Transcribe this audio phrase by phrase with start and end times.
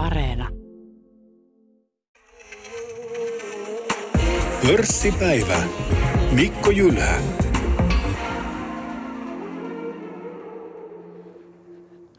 [0.00, 0.48] Areena.
[4.66, 5.62] Pörssipäivä.
[6.32, 7.20] Mikko Jylhä.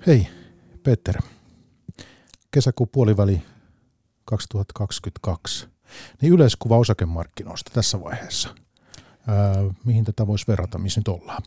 [0.08, 0.28] Hei,
[0.84, 1.22] Peter.
[2.52, 3.42] Kesäkuun puoliväli
[4.26, 5.68] 2022.
[6.22, 8.56] Niin yleiskuva osakemarkkinoista tässä vaiheessa.
[9.28, 9.56] Ää,
[9.86, 11.44] mihin tätä voisi verrata, missä nyt ollaan?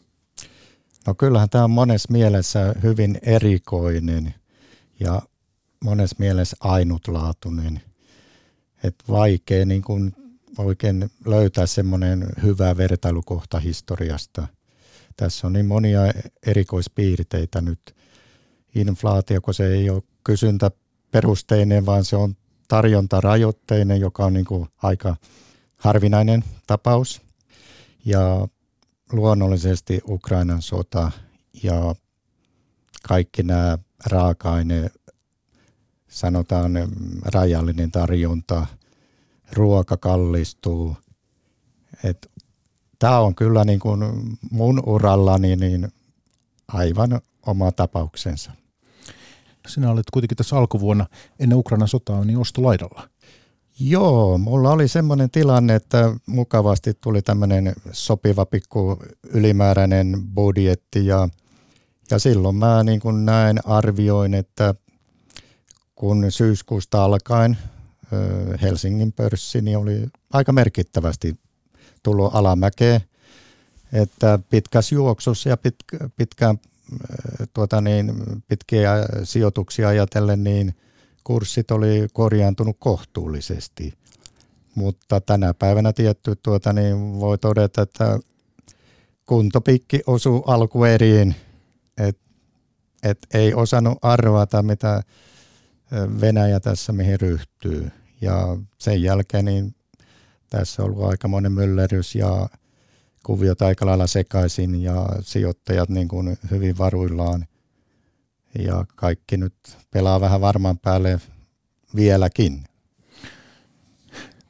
[1.06, 4.34] No kyllähän tämä on monessa mielessä hyvin erikoinen
[5.00, 5.22] ja
[5.84, 7.82] monessa mielessä ainutlaatuinen.
[8.82, 10.12] Että vaikea niin kuin
[10.58, 14.48] oikein löytää semmoinen hyvä vertailukohta historiasta.
[15.16, 16.00] Tässä on niin monia
[16.46, 17.96] erikoispiirteitä nyt.
[18.74, 22.36] Inflaatio, kun se ei ole kysyntäperusteinen, vaan se on
[22.68, 25.16] tarjontarajoitteinen, joka on niin kuin aika
[25.76, 27.22] harvinainen tapaus.
[28.04, 28.48] Ja
[29.12, 31.12] luonnollisesti Ukrainan sota
[31.62, 31.94] ja
[33.08, 34.90] kaikki nämä raaka-aine,
[36.14, 36.72] sanotaan
[37.24, 38.66] rajallinen tarjonta,
[39.52, 40.96] ruoka kallistuu.
[42.98, 44.00] Tämä on kyllä niin kuin
[44.50, 45.88] mun urallani niin
[46.68, 48.52] aivan oma tapauksensa.
[49.66, 51.06] Sinä olet kuitenkin tässä alkuvuonna
[51.38, 53.08] ennen Ukrainan sotaa niin ostolaidalla.
[53.80, 61.28] Joo, mulla oli semmoinen tilanne, että mukavasti tuli tämmöinen sopiva pikku ylimääräinen budjetti ja,
[62.10, 64.74] ja silloin mä niin kuin näin arvioin, että
[65.94, 67.58] kun syyskuusta alkaen
[68.62, 71.36] Helsingin pörssi niin oli aika merkittävästi
[72.02, 73.00] tullut alamäkeen,
[73.92, 75.74] että pitkässä juoksussa ja pit,
[76.16, 76.58] pitkään,
[77.54, 78.12] tuota niin,
[78.48, 80.74] pitkiä sijoituksia ajatellen, niin
[81.24, 83.94] kurssit oli korjaantunut kohtuullisesti.
[84.74, 88.18] Mutta tänä päivänä tietty tuota, niin voi todeta, että
[89.26, 91.34] kuntopikki osuu alkueriin,
[91.98, 92.24] että
[93.02, 95.02] et ei osannut arvata, mitä
[96.20, 97.90] Venäjä tässä mihin ryhtyy.
[98.20, 99.74] Ja sen jälkeen niin
[100.50, 102.48] tässä on ollut aikamoinen myllerys ja
[103.26, 107.46] kuviot aika lailla sekaisin ja sijoittajat niin kuin hyvin varuillaan.
[108.58, 109.54] Ja kaikki nyt
[109.90, 111.20] pelaa vähän varman päälle
[111.96, 112.64] vieläkin.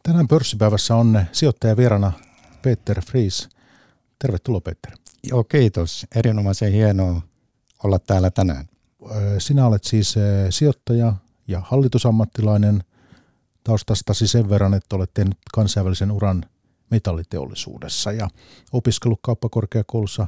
[0.03, 2.13] Tänään pörssipäivässä on sijoittaja vierana
[2.63, 3.49] Peter Fries.
[4.19, 4.93] Tervetuloa Peter.
[5.31, 6.07] Joo, kiitos.
[6.15, 7.23] Erinomaisen hienoa
[7.85, 8.69] olla täällä tänään.
[9.39, 10.15] Sinä olet siis
[10.51, 11.15] sijoittaja
[11.49, 12.85] ja hallitusammattilainen
[13.65, 16.45] taustastasi sen verran, että olet tehnyt kansainvälisen uran
[16.91, 18.29] metalliteollisuudessa ja
[18.73, 20.27] opiskellut kauppakorkeakoulussa,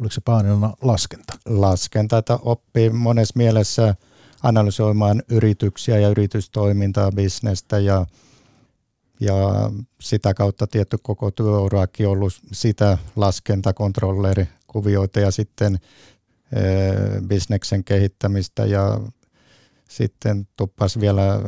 [0.00, 1.34] oliko se pääaineena laskenta?
[1.46, 3.94] Laskenta, että oppii monessa mielessä
[4.42, 8.06] analysoimaan yrityksiä ja yritystoimintaa, bisnestä ja,
[9.20, 9.34] ja
[10.00, 15.78] sitä kautta tietty koko työuraakin ollut sitä laskentakontrolleri kuvioita ja sitten
[16.52, 16.60] e,
[17.28, 19.00] bisneksen kehittämistä ja
[19.88, 21.42] sitten tuppas vielä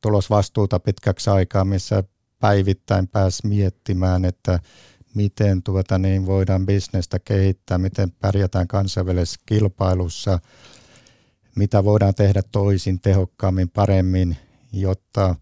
[0.00, 2.04] tulosvastuuta pitkäksi aikaa, missä
[2.40, 4.60] päivittäin pääsi miettimään, että
[5.14, 10.38] miten tuota niin voidaan bisnestä kehittää, miten pärjätään kansainvälisessä kilpailussa,
[11.56, 14.36] mitä voidaan tehdä toisin, tehokkaammin, paremmin,
[14.72, 15.34] jotta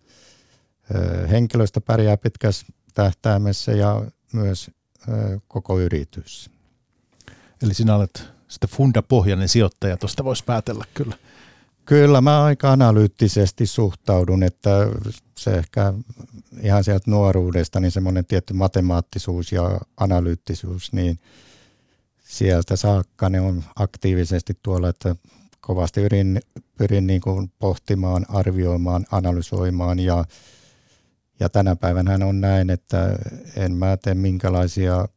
[1.31, 4.71] henkilöstö pärjää pitkässä tähtäimessä ja myös
[5.49, 6.50] koko yritys.
[7.62, 11.17] Eli sinä olet sitten fundapohjainen sijoittaja, tuosta voisi päätellä kyllä.
[11.90, 14.70] Kyllä mä aika analyyttisesti suhtaudun, että
[15.38, 15.94] se ehkä
[16.60, 21.18] ihan sieltä nuoruudesta, niin semmoinen tietty matemaattisuus ja analyyttisuus, niin
[22.24, 25.16] sieltä saakka ne on aktiivisesti tuolla, että
[25.60, 26.40] kovasti pyrin,
[26.78, 30.24] pyrin niin kuin pohtimaan, arvioimaan, analysoimaan ja,
[31.40, 33.18] ja tänä päivänä on näin, että
[33.56, 35.08] en mä tee minkälaisia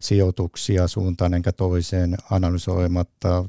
[0.00, 3.44] sijoituksia suuntaan enkä toiseen analysoimatta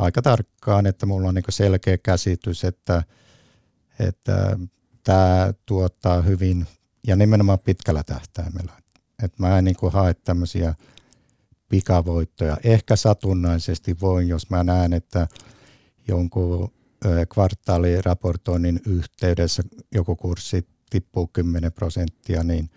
[0.00, 3.02] aika tarkkaan, että mulla on niin selkeä käsitys, että,
[3.98, 4.58] että
[5.04, 6.66] tämä tuottaa hyvin
[7.06, 8.72] ja nimenomaan pitkällä tähtäimellä.
[9.22, 10.74] Että mä en niin hae tämmöisiä
[11.68, 12.56] pikavoittoja.
[12.64, 15.28] Ehkä satunnaisesti voin, jos mä näen, että
[16.08, 16.72] jonkun
[17.34, 19.62] kvartaaliraportoinnin yhteydessä
[19.94, 22.70] joku kurssi tippuu 10 prosenttia, niin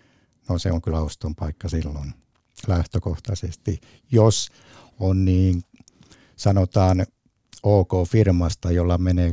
[0.48, 2.14] no se on kyllä oston paikka silloin
[2.66, 3.80] lähtökohtaisesti.
[4.12, 4.48] Jos
[5.00, 5.62] on niin
[6.36, 7.06] sanotaan
[7.64, 9.32] OK-firmasta, jolla menee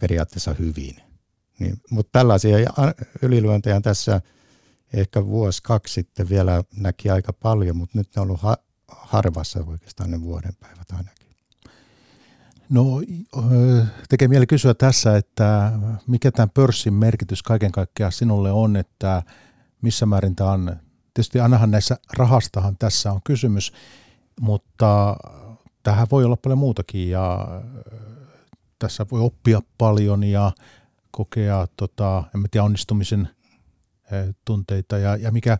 [0.00, 0.96] periaatteessa hyvin.
[1.58, 2.56] Niin, mutta tällaisia
[3.22, 4.20] ylilyöntejä tässä
[4.92, 8.56] ehkä vuosi, kaksi sitten vielä näki aika paljon, mutta nyt ne on ollut ha-
[8.88, 11.24] harvassa oikeastaan ne vuoden päivät ainakin.
[12.70, 12.84] No
[14.08, 15.72] tekee mieli kysyä tässä, että
[16.06, 19.22] mikä tämän pörssin merkitys kaiken kaikkiaan sinulle on, että
[19.82, 20.76] missä määrin tämä on,
[21.14, 23.72] tietysti ainahan näissä rahastahan tässä on kysymys,
[24.40, 25.16] mutta
[25.84, 27.48] tähän voi olla paljon muutakin ja
[28.78, 30.52] tässä voi oppia paljon ja
[31.10, 33.28] kokea, tota, en mä tiedä, onnistumisen
[34.44, 35.58] tunteita ja, ja mikä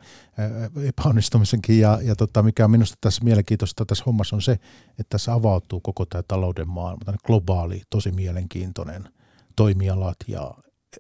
[0.88, 5.32] epäonnistumisenkin ja, ja tota, mikä on minusta tässä mielenkiintoista tässä hommassa on se, että tässä
[5.32, 9.08] avautuu koko tämä talouden maailma, tämä globaali, tosi mielenkiintoinen
[9.56, 10.54] toimialat ja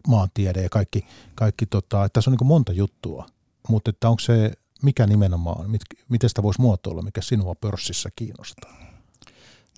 [0.08, 3.26] maantiede ja kaikki, kaikki tota, että tässä on niin monta juttua,
[3.68, 8.83] mutta että onko se, mikä nimenomaan, mit, miten sitä voisi muotoilla, mikä sinua pörssissä kiinnostaa?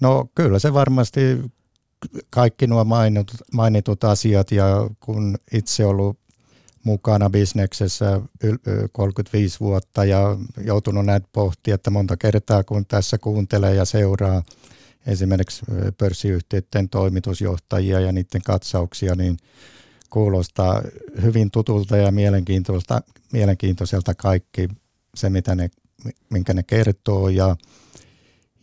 [0.00, 1.20] No kyllä se varmasti
[2.30, 6.18] kaikki nuo mainitut, mainitut asiat ja kun itse ollut
[6.84, 8.20] mukana bisneksessä
[8.92, 14.42] 35 vuotta ja joutunut näitä pohtia, että monta kertaa kun tässä kuuntelee ja seuraa
[15.06, 15.64] esimerkiksi
[15.98, 19.36] pörssiyhtiöiden toimitusjohtajia ja niiden katsauksia, niin
[20.10, 20.82] kuulostaa
[21.22, 23.02] hyvin tutulta ja mielenkiintoiselta,
[23.32, 24.68] mielenkiintoiselta kaikki
[25.14, 25.70] se, mitä ne,
[26.30, 27.28] minkä ne kertoo.
[27.28, 27.56] Ja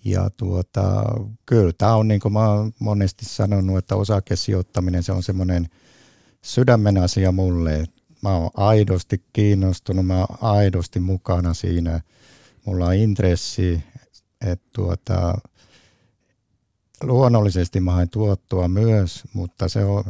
[0.06, 1.04] ja tuota,
[1.46, 5.70] kyllä tämä on niin kuin mä oon monesti sanonut, että osakesijoittaminen se on semmoinen
[6.42, 7.86] sydämen asia mulle.
[8.22, 12.02] Mä oon aidosti kiinnostunut, mä oon aidosti mukana siinä.
[12.66, 13.84] Mulla on intressi,
[14.42, 15.38] että tuota,
[17.04, 20.04] luonnollisesti mä haen tuottoa myös, mutta se on,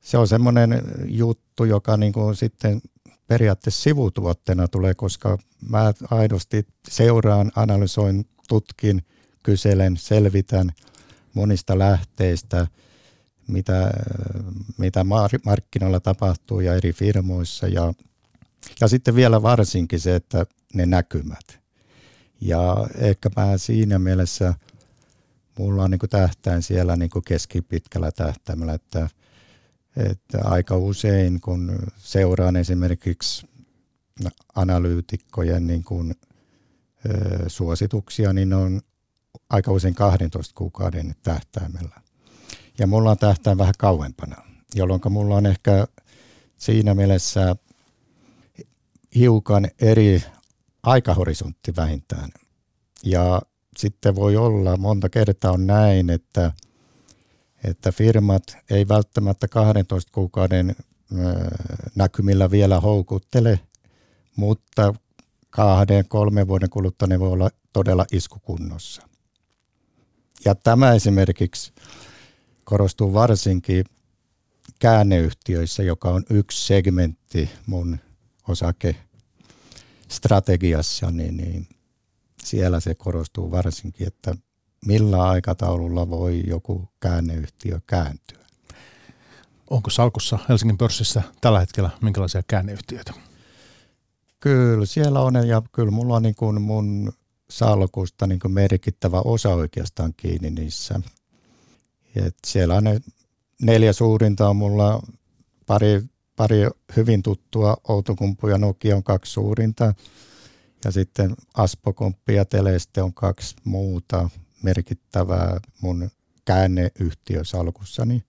[0.00, 2.80] se on semmoinen juttu, joka niin kuin sitten
[3.26, 5.38] periaatteessa sivutuotteena tulee, koska
[5.68, 9.02] mä aidosti seuraan, analysoin tutkin,
[9.42, 10.72] kyselen, selvitän
[11.34, 12.66] monista lähteistä,
[13.46, 13.90] mitä,
[14.78, 15.04] mitä
[15.44, 17.68] markkinoilla tapahtuu ja eri firmoissa.
[17.68, 17.94] Ja,
[18.80, 21.60] ja sitten vielä varsinkin se, että ne näkymät.
[22.40, 24.54] Ja ehkä mä siinä mielessä,
[25.58, 29.08] mulla on niin tähtäin siellä niin keskipitkällä tähtäimellä, että,
[29.96, 33.46] että aika usein kun seuraan esimerkiksi
[34.54, 36.14] analyytikkojen niin kuin
[37.46, 38.80] suosituksia, niin ne on
[39.50, 42.00] aika usein 12 kuukauden tähtäimellä.
[42.78, 44.36] Ja mulla on tähtäin vähän kauempana,
[44.74, 45.86] jolloin mulla on ehkä
[46.56, 47.56] siinä mielessä
[49.14, 50.22] hiukan eri
[50.82, 52.30] aikahorisontti vähintään.
[53.04, 53.42] Ja
[53.76, 56.52] sitten voi olla, monta kertaa on näin, että,
[57.64, 60.76] että firmat ei välttämättä 12 kuukauden
[61.94, 63.60] näkymillä vielä houkuttele,
[64.36, 64.94] mutta
[65.50, 69.02] kahden, kolmen vuoden kuluttua ne voi olla todella iskukunnossa.
[70.44, 71.72] Ja tämä esimerkiksi
[72.64, 73.84] korostuu varsinkin
[74.78, 77.98] käänneyhtiöissä, joka on yksi segmentti mun
[78.48, 81.68] osakestrategiassa, niin, niin
[82.44, 84.34] siellä se korostuu varsinkin, että
[84.86, 88.38] millä aikataululla voi joku käänneyhtiö kääntyä.
[89.70, 93.27] Onko salkussa Helsingin pörssissä tällä hetkellä minkälaisia käänneyhtiöitä?
[94.40, 97.12] Kyllä siellä on ja kyllä mulla on niin kuin mun
[97.50, 101.00] salkusta niin kuin merkittävä osa oikeastaan kiinni niissä.
[102.16, 103.00] Et siellä on ne
[103.62, 105.02] neljä suurinta on mulla
[105.66, 106.02] pari,
[106.36, 106.56] pari
[106.96, 109.94] hyvin tuttua, Outokumpu ja Nokia on kaksi suurinta.
[110.84, 114.30] Ja sitten Aspokomppi ja Teleste on kaksi muuta
[114.62, 116.10] merkittävää mun
[116.44, 118.24] käänneyhtiösalkussani.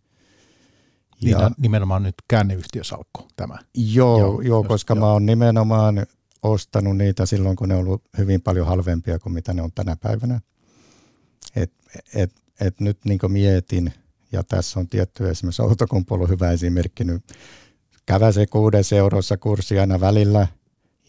[1.22, 3.58] Niin ja, nimenomaan nyt käänneyhtiösalkku tämä.
[3.76, 5.06] Joo, joo, joo koska joo.
[5.06, 6.06] mä oon nimenomaan
[6.44, 9.96] ostanut niitä silloin, kun ne on ollut hyvin paljon halvempia kuin mitä ne on tänä
[9.96, 10.42] päivänä.
[11.56, 11.74] Et,
[12.16, 12.32] et,
[12.62, 13.94] et nyt niin mietin,
[14.32, 17.24] ja tässä on tietty esimerkiksi Outokumpu ollut hyvä esimerkki nyt,
[18.06, 20.48] käväsee kuudessa eurossa kurssi aina välillä,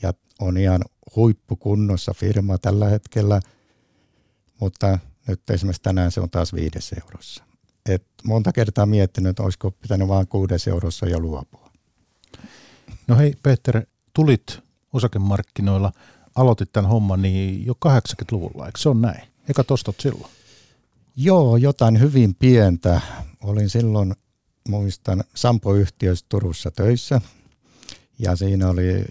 [0.02, 0.84] ja on ihan
[1.16, 3.40] huippukunnossa firma tällä hetkellä,
[4.60, 4.98] mutta
[5.28, 7.49] nyt esimerkiksi tänään se on taas viidessä eurossa
[7.86, 11.70] et monta kertaa miettinyt, että olisiko pitänyt vain kuudes eurossa ja luopua.
[13.06, 13.82] No hei Peter,
[14.12, 14.60] tulit
[14.92, 15.92] osakemarkkinoilla,
[16.34, 19.28] aloitit tämän homman niin jo 80-luvulla, eikö se on näin?
[19.48, 20.32] Eikä tostot silloin?
[21.16, 23.00] Joo, jotain hyvin pientä.
[23.42, 24.14] Olin silloin,
[24.68, 27.20] muistan, Sampo-yhtiössä Turussa töissä
[28.18, 29.04] ja siinä oli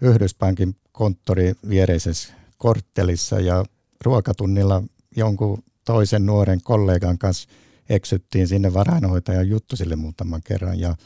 [0.00, 3.64] Yhdyspankin konttori viereisessä korttelissa ja
[4.04, 4.82] ruokatunnilla
[5.16, 7.48] jonkun toisen nuoren kollegan kanssa
[7.88, 10.96] eksyttiin sinne varainhoitajan juttusille muutaman kerran ja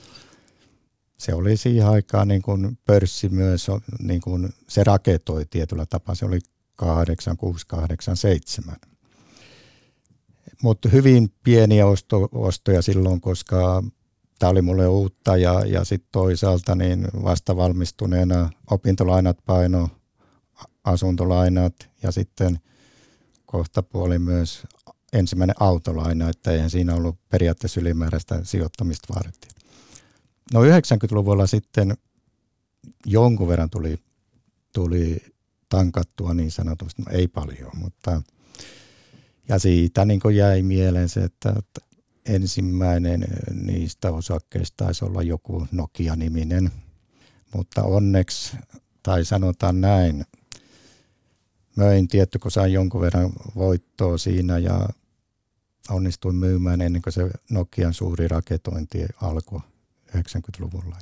[1.19, 3.67] se oli siihen aikaan niin kuin pörssi myös,
[3.99, 6.39] niin kuin se raketoi tietyllä tapaa, se oli
[6.77, 8.77] 8687.
[10.63, 13.83] Mutta hyvin pieniä osto, ostoja silloin, koska
[14.39, 19.89] tämä oli mulle uutta ja, ja sitten toisaalta niin vasta valmistuneena opintolainat paino,
[20.85, 22.59] asuntolainat ja sitten–
[23.51, 24.63] kohta puoli myös
[25.13, 29.53] ensimmäinen autolaina, että eihän siinä ollut periaatteessa ylimääräistä sijoittamista vaadittiin.
[30.55, 31.97] No 90-luvulla sitten
[33.07, 33.99] jonkun verran tuli,
[34.75, 35.19] tuli
[35.69, 38.23] tankattua niin sanotusti, no ei paljon, mutta
[39.49, 41.81] ja siitä niin jäi mieleen se, että, että
[42.27, 43.25] ensimmäinen
[43.65, 46.71] niistä osakkeista taisi olla joku Nokia-niminen,
[47.55, 48.57] mutta onneksi,
[49.03, 50.25] tai sanotaan näin,
[51.79, 54.89] möin tietty, kun sain jonkun verran voittoa siinä ja
[55.91, 59.61] onnistuin myymään ennen kuin se Nokian suuri raketointi alkoi
[60.17, 60.97] 90-luvulla.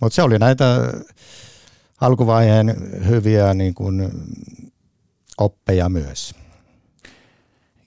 [0.00, 0.92] Mutta se oli näitä
[2.00, 2.76] alkuvaiheen
[3.08, 4.10] hyviä niin kuin,
[5.38, 6.34] oppeja myös.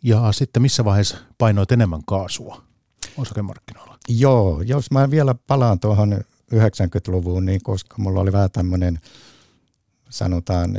[0.03, 2.63] Ja sitten missä vaiheessa painoit enemmän kaasua
[3.17, 3.97] osakemarkkinoilla?
[4.09, 6.21] Joo, jos mä vielä palaan tuohon
[6.53, 8.99] 90-luvuun, niin koska mulla oli vähän tämmöinen
[10.11, 10.77] sanotaan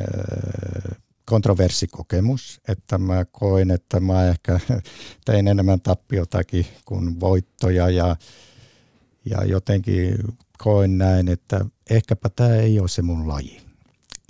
[1.25, 4.61] kontroversikokemus, että mä koin, että mä ehkä
[5.25, 8.17] tein enemmän tappiotakin kuin voittoja ja,
[9.25, 10.15] ja jotenkin
[10.59, 13.61] koin näin, että ehkäpä tämä ei ole se mun laji.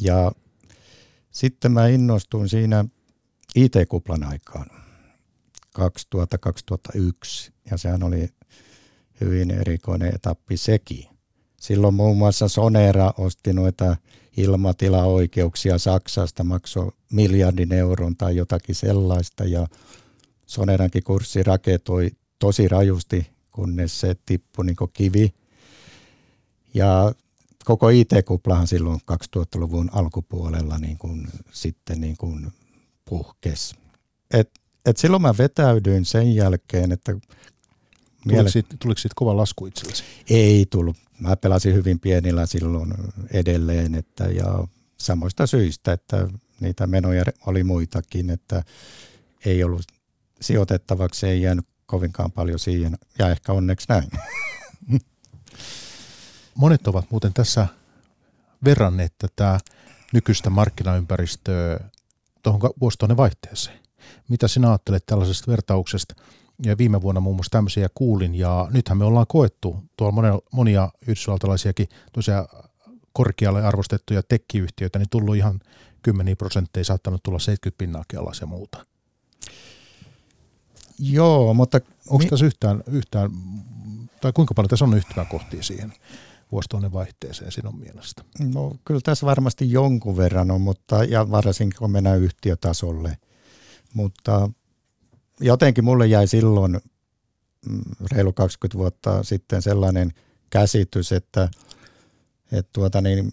[0.02, 0.32] Ja
[1.30, 2.85] sitten mä innostuin siinä
[3.54, 4.66] IT-kuplan aikaan
[5.78, 8.28] 2000-2001 ja sehän oli
[9.21, 11.12] hyvin erikoinen etappi sekin.
[11.62, 13.97] Silloin muun muassa Sonera osti noita
[14.37, 19.66] ilmatilaoikeuksia Saksasta, maksoi miljardin euron tai jotakin sellaista ja
[20.47, 25.35] Sonerankin kurssi raketoi tosi rajusti, kunnes se tippui niin kivi.
[26.75, 27.12] Ja
[27.64, 32.52] koko IT-kuplahan silloin 2000-luvun alkupuolella niin kuin, sitten niin kuin
[33.04, 33.75] puhkes.
[34.35, 34.50] Et,
[34.87, 37.12] et silloin mä vetäydyin sen jälkeen, että
[38.28, 40.04] Tuliko siitä, tuliko siitä kova lasku itsellesi?
[40.30, 40.96] Ei tullut.
[41.18, 42.94] Mä pelasin hyvin pienillä silloin
[43.30, 46.28] edelleen että, ja samoista syistä, että
[46.60, 48.62] niitä menoja oli muitakin, että
[49.44, 49.82] ei ollut
[50.40, 54.10] sijoitettavaksi, ei jäänyt kovinkaan paljon siihen ja ehkä onneksi näin.
[56.54, 57.66] Monet ovat muuten tässä
[58.64, 59.58] verranneet tätä
[60.12, 61.80] nykyistä markkinaympäristöä
[62.42, 63.78] tuohon vuosituhannen vaihteeseen.
[64.28, 66.14] Mitä sinä ajattelet tällaisesta vertauksesta?
[66.64, 70.88] Ja viime vuonna muun muassa tämmöisiä kuulin, ja nythän me ollaan koettu tuolla monia, monia
[71.02, 72.49] yhdysvaltalaisiakin tosiaan
[73.12, 75.61] korkealle arvostettuja tekkiyhtiöitä, niin tullut ihan
[76.02, 78.87] kymmeniä prosentteja, saattanut tulla 70 pinnaakin alas ja muuta.
[80.99, 81.81] Joo, mutta...
[82.09, 83.31] Onko mi- tässä yhtään, yhtään,
[84.21, 85.92] tai kuinka paljon tässä on yhtymäkohtia siihen
[86.52, 88.25] vuosituhannen vaihteeseen sinun mielestä?
[88.38, 93.16] No kyllä tässä varmasti jonkun verran on, mutta ja varsinkin kun mennään yhtiötasolle.
[93.95, 94.50] Mutta
[95.42, 96.80] jotenkin mulle jäi silloin
[97.68, 97.82] mm,
[98.12, 100.12] reilu 20 vuotta sitten sellainen
[100.50, 101.49] käsitys, että,
[102.52, 103.32] että tuota niin,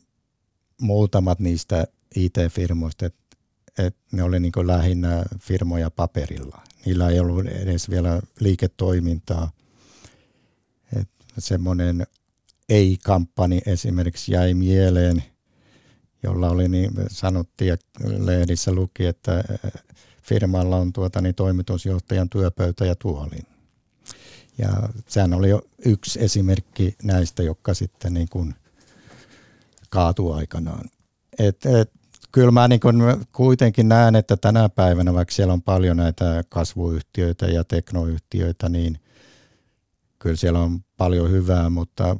[0.82, 3.38] muutamat niistä IT-firmoista, että,
[3.78, 6.62] että ne oli niin lähinnä firmoja paperilla.
[6.86, 9.52] Niillä ei ollut edes vielä liiketoimintaa.
[10.96, 12.08] Että semmoinen
[12.70, 15.24] ei-kampanji esimerkiksi jäi mieleen,
[16.24, 19.44] jolla oli niin, sanottiin ja lehdissä luki, että
[20.30, 23.38] firmalla on tuota, niin toimitusjohtajan työpöytä ja tuoli.
[24.58, 24.70] Ja
[25.08, 28.56] sehän oli jo yksi esimerkki näistä, jotka sitten niin kuin
[29.90, 30.90] kaatuu aikanaan.
[31.40, 31.92] Et, et,
[32.32, 32.80] kyllä mä niin
[33.32, 39.00] kuitenkin näen, että tänä päivänä, vaikka siellä on paljon näitä kasvuyhtiöitä ja teknoyhtiöitä, niin
[40.20, 42.18] kyllä siellä on paljon hyvää, mutta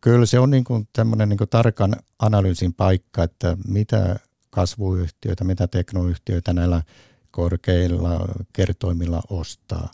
[0.00, 4.16] kyllä se on niin kuin tämmöinen niin kuin tarkan analyysin paikka, että mitä
[4.50, 6.82] kasvuyhtiöitä, mitä teknoyhtiöitä näillä
[7.36, 9.90] korkeilla kertoimilla ostaa.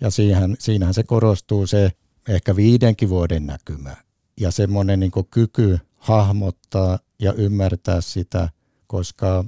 [0.00, 1.92] Ja siihen, siinähän se korostuu se
[2.28, 3.96] ehkä viidenkin vuoden näkymä
[4.40, 8.48] ja semmoinen niin kyky hahmottaa ja ymmärtää sitä,
[8.86, 9.44] koska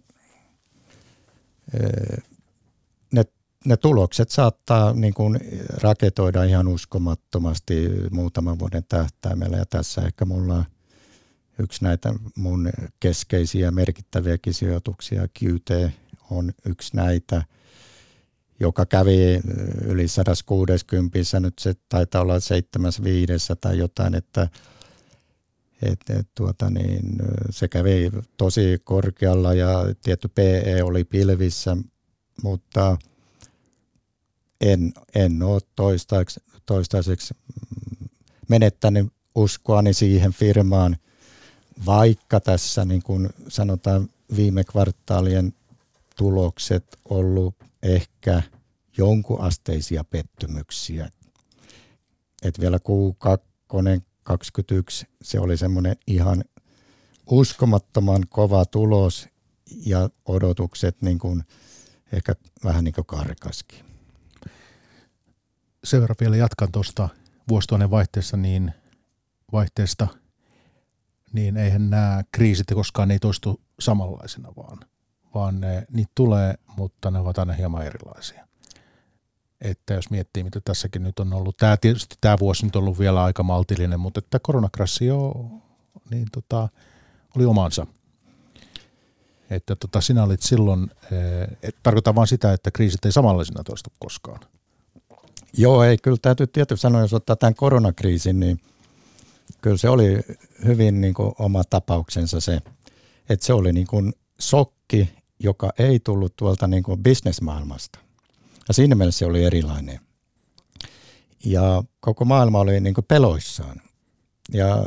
[3.12, 3.22] ne,
[3.64, 5.40] ne tulokset saattaa niin kuin
[5.82, 10.64] raketoida ihan uskomattomasti muutaman vuoden tähtäimellä ja tässä ehkä mulla on
[11.58, 12.70] yksi näitä mun
[13.00, 15.70] keskeisiä merkittäviäkin sijoituksia, QT
[16.30, 17.44] on yksi näitä,
[18.60, 19.40] joka kävi
[19.84, 24.48] yli 160, nyt se taitaa olla 75 tai jotain, että
[25.82, 27.16] et, et, tuota niin,
[27.50, 31.76] se kävi tosi korkealla ja tietty PE oli pilvissä,
[32.42, 32.96] mutta
[34.60, 37.34] en, en ole toistaiseksi, toistaiseksi
[38.48, 40.96] menettänyt uskoani siihen firmaan,
[41.86, 45.54] vaikka tässä niin kuin sanotaan viime kvartaalien
[46.18, 48.42] tulokset ollut ehkä
[48.96, 51.08] jonkun asteisia pettymyksiä.
[52.42, 56.44] Et vielä Q2 21, se oli semmoinen ihan
[57.30, 59.28] uskomattoman kova tulos
[59.86, 61.44] ja odotukset niin kuin
[62.12, 62.34] ehkä
[62.64, 63.84] vähän niin kuin karkaskin.
[65.84, 67.08] Sen verran vielä jatkan tuosta
[67.48, 68.72] vuosituhannen vaihteessa, niin
[69.52, 70.08] vaihteesta,
[71.32, 74.78] niin eihän nämä kriisit koskaan ei toistu samanlaisena, vaan–
[75.34, 78.48] vaan ne, niitä tulee, mutta ne ovat aina hieman erilaisia.
[79.60, 82.98] että jos miettii, mitä tässäkin nyt on ollut, tämä tietysti tämä vuosi nyt on ollut
[82.98, 85.34] vielä aika maltillinen, mutta että koronakrassi jo
[86.10, 86.68] niin tota,
[87.36, 87.86] oli omansa.
[89.50, 93.90] Että tota, sinä olit silloin, eh, et, tarkoitan vain sitä, että kriisit ei samanlaisina toistu
[93.98, 94.40] koskaan.
[95.52, 98.60] Joo, ei, kyllä täytyy tietysti sanoa, jos ottaa tämän koronakriisin, niin
[99.60, 100.18] kyllä se oli
[100.64, 102.60] hyvin niin kuin oma tapauksensa se,
[103.28, 107.98] että se oli niin kuin sokki, joka ei tullut tuolta niin kuin bisnesmaailmasta.
[108.68, 110.00] Ja siinä mielessä se oli erilainen.
[111.44, 113.80] Ja koko maailma oli niin kuin peloissaan.
[114.52, 114.84] Ja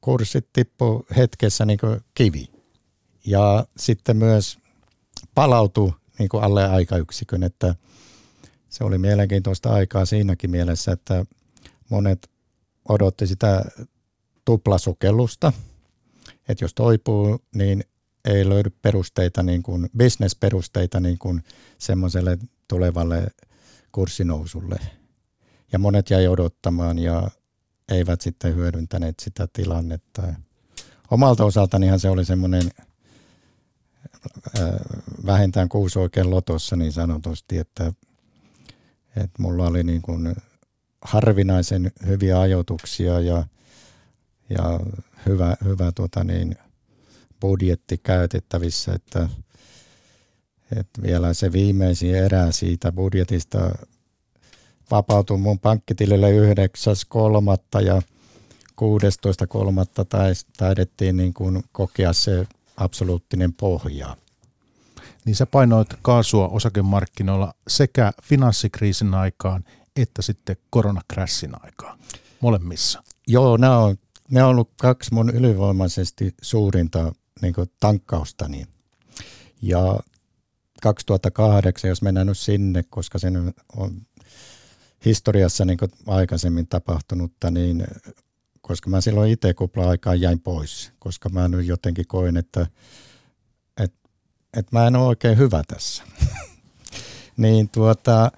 [0.00, 2.50] kurssit tippu hetkessä niin kuin kivi.
[3.26, 4.58] Ja sitten myös
[5.34, 7.74] palautui niin kuin alle aikayksikön, että
[8.68, 11.24] se oli mielenkiintoista aikaa siinäkin mielessä, että
[11.88, 12.30] monet
[12.88, 13.64] odotti sitä
[14.44, 15.52] tuplasukellusta,
[16.48, 17.84] että jos toipuu, niin
[18.26, 21.44] ei löydy perusteita, niin kuin bisnesperusteita niin kuin
[21.78, 23.26] semmoiselle tulevalle
[23.92, 24.76] kurssinousulle.
[25.72, 27.30] Ja monet jäi odottamaan ja
[27.92, 30.22] eivät sitten hyödyntäneet sitä tilannetta.
[31.10, 32.70] Omalta osaltanihan se oli semmoinen
[35.26, 37.92] vähintään kuusi oikein lotossa niin sanotusti, että,
[39.16, 40.36] että mulla oli niin kuin
[41.02, 43.44] harvinaisen hyviä ajoituksia ja,
[44.50, 44.80] ja
[45.26, 46.56] hyvä, hyvä tuota niin,
[47.40, 49.28] budjetti käytettävissä, että,
[50.76, 53.78] että vielä se viimeisin erä siitä budjetista
[54.90, 57.82] vapautui mun pankkitilille 9.3.
[57.82, 58.02] ja
[58.80, 58.82] 16.3.
[60.56, 64.16] taidettiin niin kuin kokea se absoluuttinen pohja.
[65.24, 69.64] Niin sä painoit kaasua osakemarkkinoilla sekä finanssikriisin aikaan
[69.96, 71.98] että sitten koronakrässin aikaan,
[72.40, 73.02] molemmissa.
[73.28, 73.96] Joo, nämä on,
[74.30, 77.12] ne on ollut kaksi mun ylivoimaisesti suurinta
[77.42, 78.66] niin tankkaustani.
[79.62, 79.98] Ja
[80.82, 83.28] 2008, jos mennään nyt sinne, koska se
[83.76, 84.06] on
[85.04, 87.86] historiassa niin aikaisemmin tapahtunutta, niin
[88.60, 92.66] koska mä silloin itse kupla-aikaan jäin pois, koska mä nyt jotenkin koin, että,
[93.80, 94.08] että,
[94.56, 96.02] että mä en ole oikein hyvä tässä.
[97.36, 98.32] niin tuota,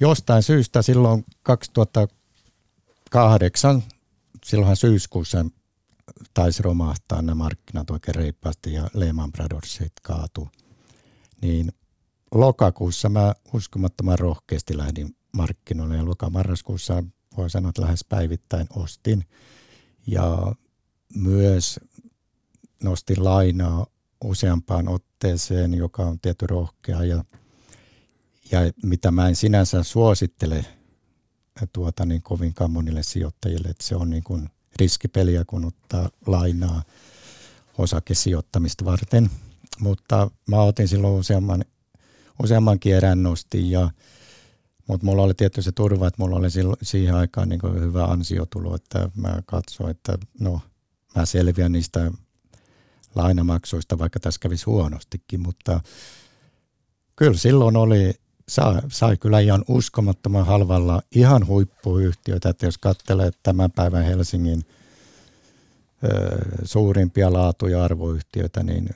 [0.00, 3.82] jostain syystä silloin 2008,
[4.44, 5.46] silloinhan syyskuussa
[6.34, 10.48] taisi romahtaa nämä markkinat oikein reippaasti ja Lehman Brothers kaatu,
[11.42, 11.72] niin
[12.34, 17.04] lokakuussa mä uskomattoman rohkeasti lähdin markkinoille ja lokamarraskuussa
[17.36, 19.24] voi sanoa, että lähes päivittäin ostin.
[20.06, 20.54] Ja
[21.14, 21.80] myös
[22.82, 23.86] nostin lainaa
[24.24, 27.24] useampaan otteeseen, joka on tietty rohkea ja,
[28.50, 30.64] ja mitä mä en sinänsä suosittele
[31.72, 36.82] tuota niin kovinkaan monille sijoittajille, että se on niin kuin riskipeliä, kun ottaa lainaa
[37.78, 39.30] osakesijoittamista varten.
[39.80, 41.64] Mutta mä otin silloin useamman,
[42.42, 43.90] useamman kierän nostin ja
[44.88, 46.48] mutta mulla oli tietty se turva, että mulla oli
[46.82, 50.60] siihen aikaan niin hyvä ansiotulo, että mä katsoin, että no
[51.14, 52.10] mä selviän niistä
[53.14, 55.80] lainamaksuista, vaikka tässä kävisi huonostikin, mutta
[57.16, 58.14] kyllä silloin oli,
[58.48, 64.62] sai, sai kyllä ihan uskomattoman halvalla ihan huippuyhtiöitä, että jos katselee tämän päivän Helsingin
[66.04, 68.88] ö, suurimpia laatu- ja arvoyhtiöitä, niin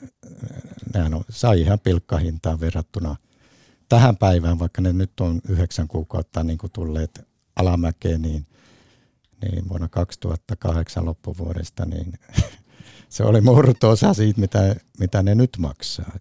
[0.94, 3.16] nehän on, sai ihan pilkkahintaan verrattuna–
[3.92, 8.46] tähän päivään, vaikka ne nyt on yhdeksän kuukautta niin kuin tulleet alamäkeen, niin,
[9.42, 12.12] niin vuonna 2008 loppuvuodesta, niin
[13.08, 16.12] se oli murto-osa siitä, mitä, mitä ne nyt maksaa.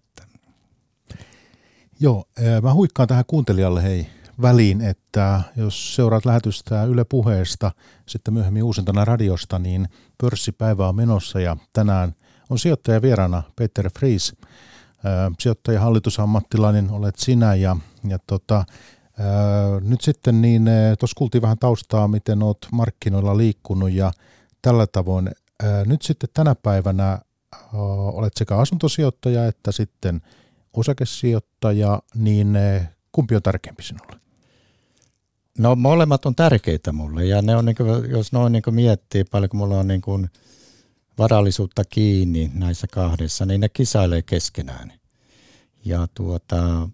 [2.02, 2.24] Joo,
[2.62, 4.06] mä huikkaan tähän kuuntelijalle hei
[4.42, 7.70] väliin, että jos seuraat lähetystä Yle Puheesta,
[8.08, 9.88] sitten myöhemmin uusintana radiosta, niin
[10.22, 12.14] pörssipäivä on menossa ja tänään
[12.50, 14.32] on sijoittaja vieraana Peter Fries–
[15.38, 17.76] sijoittaja hallitusammattilainen olet sinä ja,
[18.08, 18.64] ja tota,
[19.80, 24.12] nyt sitten niin tuossa kuultiin vähän taustaa, miten olet markkinoilla liikkunut ja
[24.62, 25.30] tällä tavoin.
[25.86, 27.18] Nyt sitten tänä päivänä
[28.12, 30.20] olet sekä asuntosijoittaja että sitten
[30.72, 32.58] osakesijoittaja, niin
[33.12, 34.20] kumpi on tärkeämpi sinulle?
[35.58, 39.24] No molemmat on tärkeitä mulle ja ne on, niin kuin, jos noin niin kuin miettii
[39.24, 40.30] paljonko mulla on niin kuin
[41.18, 44.92] varallisuutta kiinni näissä kahdessa, niin ne kisailee keskenään.
[45.84, 46.88] Ja tuota,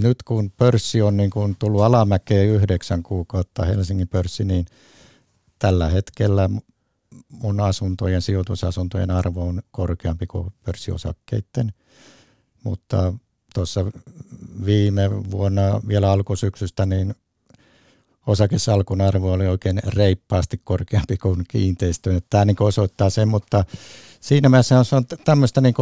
[0.00, 4.66] nyt kun pörssi on niin kuin tullut alamäkeen yhdeksän kuukautta Helsingin pörssi, niin
[5.58, 6.50] tällä hetkellä
[7.28, 11.72] mun asuntojen, sijoitusasuntojen arvo on korkeampi kuin pörssiosakkeiden.
[12.64, 13.14] Mutta
[13.54, 13.84] tuossa
[14.64, 17.14] viime vuonna vielä alkusyksystä, niin
[18.26, 22.20] osakesalkun arvo oli oikein reippaasti korkeampi kuin kiinteistö.
[22.30, 23.64] Tämä niin osoittaa sen, mutta
[24.20, 25.74] siinä mielessä se on tämmöistä niin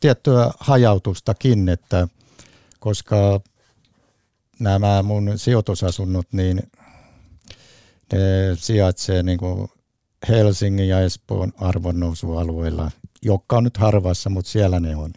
[0.00, 2.08] tiettyä hajautustakin, että
[2.80, 3.40] koska
[4.58, 6.62] nämä mun sijoitusasunnot, niin
[8.12, 8.18] ne
[8.56, 9.68] sijaitsee niin kuin
[10.28, 12.90] Helsingin ja Espoon arvonnousualueilla,
[13.22, 15.12] jotka on nyt harvassa, mutta siellä ne on.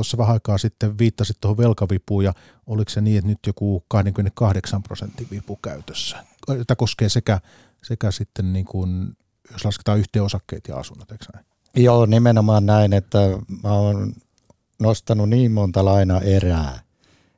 [0.00, 2.32] Tuossa vähän aikaa sitten viittasit tuohon velkavipuun ja
[2.66, 6.24] oliko se niin, että nyt joku 28 prosentin vipu käytössä?
[6.46, 7.40] Tämä koskee sekä,
[7.82, 9.16] sekä sitten niin kuin,
[9.52, 11.46] jos lasketaan yhteen osakkeet ja asunnot, eikö näin?
[11.76, 13.18] Joo, nimenomaan näin, että
[13.62, 14.12] mä oon
[14.78, 16.80] nostanut niin monta laina erää,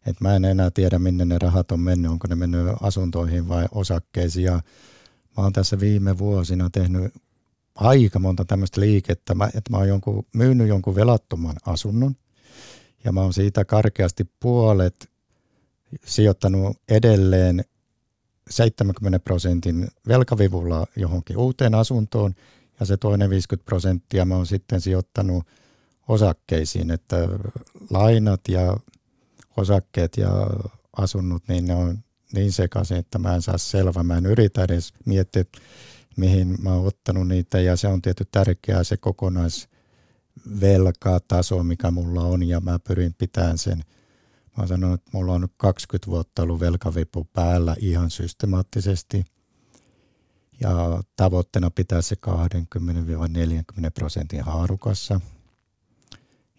[0.06, 3.66] että mä en enää tiedä, minne ne rahat on mennyt, onko ne mennyt asuntoihin vai
[3.72, 4.44] osakkeisiin.
[4.44, 4.54] Ja
[5.36, 7.14] mä oon tässä viime vuosina tehnyt
[7.74, 12.16] aika monta tämmöistä liikettä, että mä oon jonkun, myynyt jonkun velattoman asunnon
[13.04, 15.10] ja mä oon siitä karkeasti puolet
[16.04, 17.64] sijoittanut edelleen
[18.50, 22.34] 70 prosentin velkavivulla johonkin uuteen asuntoon
[22.80, 25.46] ja se toinen 50 prosenttia mä oon sitten sijoittanut
[26.08, 27.16] osakkeisiin, että
[27.90, 28.76] lainat ja
[29.56, 30.30] osakkeet ja
[30.96, 31.98] asunnot, niin ne on
[32.32, 34.02] niin sekaisin, että mä en saa selvä.
[34.02, 35.44] Mä en yritä edes miettiä,
[36.16, 38.96] mihin mä oon ottanut niitä ja se on tietysti tärkeää se
[40.38, 43.78] kokonaisvelkataso, mikä mulla on ja mä pyrin pitämään sen.
[43.78, 49.24] Mä oon sanonut, että mulla on nyt 20 vuotta ollut velkavipu päällä ihan systemaattisesti.
[50.60, 55.20] Ja tavoitteena pitää se 20-40 prosentin haarukassa–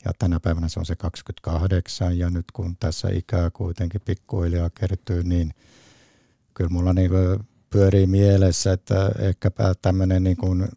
[0.05, 5.23] ja tänä päivänä se on se 28 ja nyt kun tässä ikää kuitenkin pikkuhiljaa kertyy,
[5.23, 5.53] niin
[6.53, 7.11] kyllä mulla niin
[7.69, 10.67] pyörii mielessä, että ehkäpä tämmöinen niin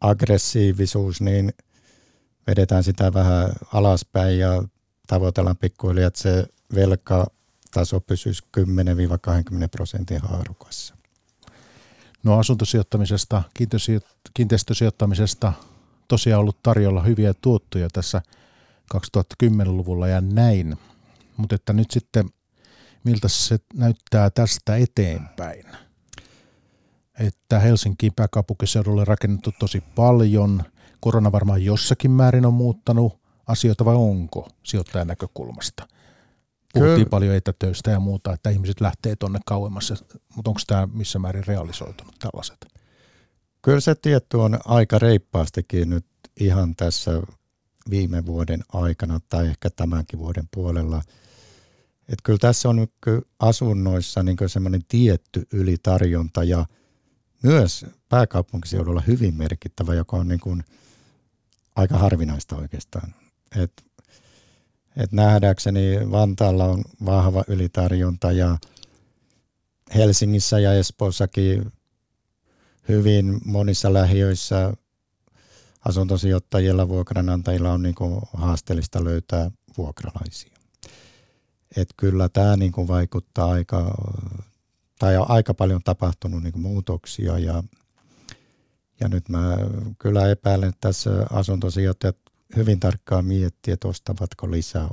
[0.00, 1.52] aggressiivisuus, niin
[2.46, 4.62] vedetään sitä vähän alaspäin ja
[5.06, 8.62] tavoitellaan pikkuhiljaa, että se velkataso pysyisi 10-20
[9.70, 10.94] prosentin haarukassa.
[12.22, 13.42] No asuntosijoittamisesta,
[14.34, 15.52] kiinteistösijoittamisesta
[16.08, 18.22] tosiaan ollut tarjolla hyviä tuottoja tässä
[18.94, 20.76] 2010-luvulla ja näin.
[21.36, 22.30] Mutta että nyt sitten,
[23.04, 25.64] miltä se näyttää tästä eteenpäin?
[27.18, 30.62] Että Helsinkiin pääkaupunkiseudulle rakennettu tosi paljon.
[31.00, 35.88] Korona varmaan jossakin määrin on muuttanut asioita vai onko sijoittajan näkökulmasta?
[36.72, 37.10] Puhuttiin Kyllä.
[37.10, 40.04] paljon etätöistä ja muuta, että ihmiset lähtee tuonne kauemmas,
[40.36, 42.66] mutta onko tämä missä määrin realisoitunut tällaiset?
[43.62, 46.06] Kyllä se tietty on aika reippaastikin nyt
[46.40, 47.22] ihan tässä
[47.90, 51.02] viime vuoden aikana tai ehkä tämänkin vuoden puolella.
[52.00, 52.92] Että kyllä tässä on nyt
[53.38, 56.66] asunnoissa niin semmoinen tietty ylitarjonta ja
[57.42, 60.64] myös pääkaupunkiseudulla hyvin merkittävä, joka on niin kuin
[61.76, 63.14] aika harvinaista oikeastaan.
[63.56, 63.84] Et,
[64.96, 68.58] et nähdäkseni Vantaalla on vahva ylitarjonta ja
[69.94, 71.72] Helsingissä ja Espoossakin
[72.88, 74.72] hyvin monissa lähiöissä
[75.88, 80.56] asuntosijoittajilla, vuokranantajilla on niin kuin haasteellista löytää vuokralaisia.
[81.76, 83.94] Et kyllä tämä niin kuin vaikuttaa aika,
[84.98, 87.62] tai on aika paljon tapahtunut niin kuin muutoksia ja,
[89.00, 89.56] ja nyt mä
[89.98, 92.16] kyllä epäilen, että tässä asuntosijoittajat
[92.56, 94.88] hyvin tarkkaan miettii, että ostavatko lisää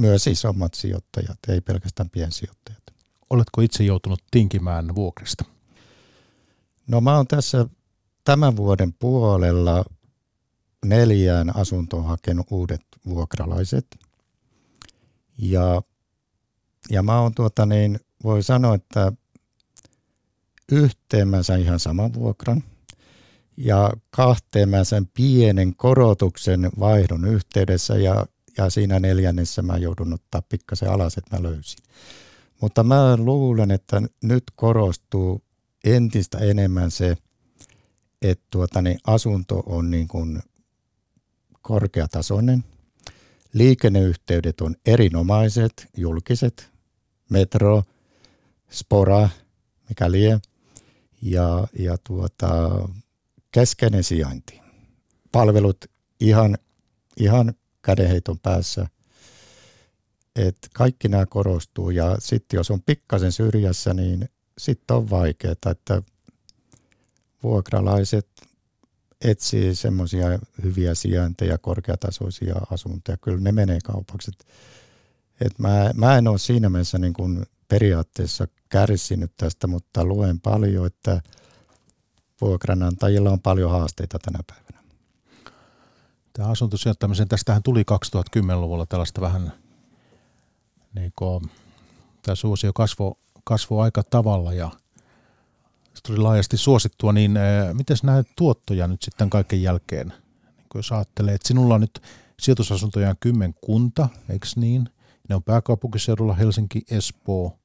[0.00, 2.82] myös isommat sijoittajat, ei pelkästään piensijoittajat.
[3.30, 5.44] Oletko itse joutunut tinkimään vuokrista?
[6.86, 7.66] No mä oon tässä
[8.24, 9.84] tämän vuoden puolella
[10.84, 13.86] neljään asuntoon hakenut uudet vuokralaiset.
[15.38, 15.82] Ja,
[16.90, 19.12] ja mä oon tuota niin, voi sanoa, että
[20.72, 22.64] yhteen mä sain ihan saman vuokran
[23.56, 30.42] ja kahteen mä sain pienen korotuksen vaihdon yhteydessä ja, ja siinä neljännessä mä joudun ottaa
[30.48, 31.78] pikkasen alas, että mä löysin.
[32.60, 35.42] Mutta mä luulen, että nyt korostuu
[35.84, 37.16] entistä enemmän se,
[38.22, 40.42] että tuota, niin asunto on niin kuin
[41.62, 42.64] korkeatasoinen.
[43.52, 46.70] Liikenneyhteydet on erinomaiset, julkiset,
[47.30, 47.82] metro,
[48.70, 49.28] spora,
[49.88, 50.40] mikä lie,
[51.22, 52.48] ja, ja tuota,
[53.54, 54.60] keskeinen sijainti.
[55.32, 55.84] Palvelut
[56.20, 56.58] ihan,
[57.16, 58.86] ihan kädenheiton päässä.
[60.36, 66.02] Et kaikki nämä korostuu ja sitten jos on pikkasen syrjässä, niin sitten on vaikeaa, että
[67.42, 68.28] vuokralaiset
[69.24, 70.26] etsii semmoisia
[70.62, 73.16] hyviä sijainteja, korkeatasoisia asuntoja.
[73.16, 74.30] Kyllä ne menee kaupaksi.
[74.30, 74.46] Et,
[75.46, 80.86] et mä, mä en ole siinä mielessä niin kuin periaatteessa kärsinyt tästä, mutta luen paljon,
[80.86, 81.22] että
[82.44, 84.84] vuokranantajilla on paljon haasteita tänä päivänä.
[86.32, 89.52] Tämä asuntosijoittamisen, tästähän tuli 2010-luvulla tällaista vähän,
[90.94, 91.50] niin kuin,
[92.22, 94.70] tämä suosio kasvoi kasvo aika tavalla ja–
[95.94, 100.08] se tuli laajasti suosittua, niin äh, miten näet tuottoja nyt sitten kaiken jälkeen?
[100.08, 102.02] Niin jos ajattelee, että sinulla on nyt
[102.40, 104.88] sijoitusasuntoja kymmenkunta, eikö niin?
[105.28, 107.58] Ne on pääkaupunkiseudulla Helsinki, Espoo.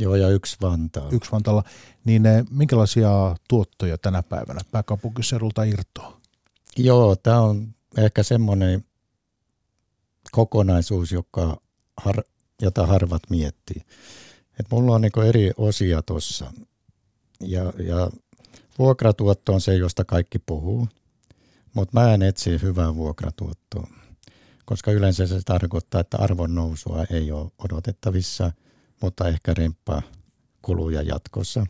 [0.00, 1.12] Joo, ja yksi Vantaalla.
[1.12, 1.64] Yksi Vantaalla.
[2.04, 6.20] Niin ne, minkälaisia tuottoja tänä päivänä pääkaupunkiseudulta irtoaa?
[6.76, 8.84] Joo, tämä on ehkä semmoinen
[10.32, 11.60] kokonaisuus, joka
[11.96, 12.22] har,
[12.62, 13.82] jota harvat miettii.
[14.60, 16.52] Et mulla on niinku eri osia tuossa.
[17.40, 18.10] Ja, ja
[18.78, 20.88] vuokratuotto on se, josta kaikki puhuu.
[21.74, 23.86] Mutta mä en etsi hyvää vuokratuottoa,
[24.64, 28.52] koska yleensä se tarkoittaa, että arvon nousua ei ole odotettavissa,
[29.02, 30.02] mutta ehkä remppaa
[30.62, 31.66] kuluja jatkossa.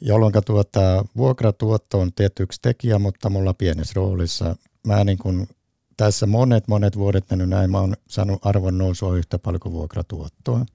[0.00, 4.56] Jolloin tuota, vuokratuotto on tietty yksi tekijä, mutta mulla pienessä roolissa.
[4.86, 5.46] Mä niin kun,
[5.96, 10.66] tässä monet monet vuodet mennyt näin, mä oon saanut arvon nousua yhtä paljon kuin vuokratuottoa.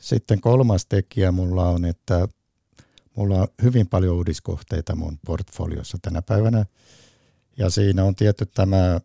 [0.00, 2.28] Sitten kolmas tekijä mulla on, että
[3.16, 6.66] mulla on hyvin paljon uudiskohteita mun portfoliossa tänä päivänä.
[7.58, 9.00] Ja siinä on tietty tämä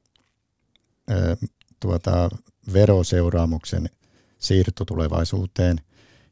[1.79, 2.29] tuota,
[2.73, 3.89] veroseuraamuksen
[4.39, 5.77] siirto tulevaisuuteen,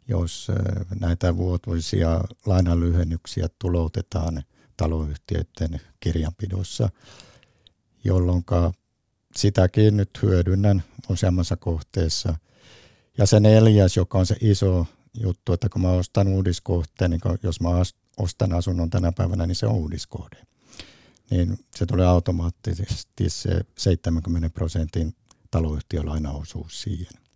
[0.08, 4.44] jos ää, näitä vuotuisia lainanlyhennyksiä tuloutetaan
[4.78, 6.90] taloyhtiöiden kirjanpidossa,
[8.04, 8.44] jolloin
[9.36, 12.36] sitäkin nyt hyödynnän useammassa kohteessa.
[13.18, 14.86] Ja se neljäs, joka on se iso
[15.24, 17.70] juttu, että kun mä ostan uudiskohteen, niin jos mä
[18.18, 20.38] ostan asunnon tänä päivänä, niin se on uudiskohde.
[21.32, 25.16] Niin se tulee automaattisesti se 70 prosentin
[25.52, 27.27] taloyhtiölainaosuus siihen.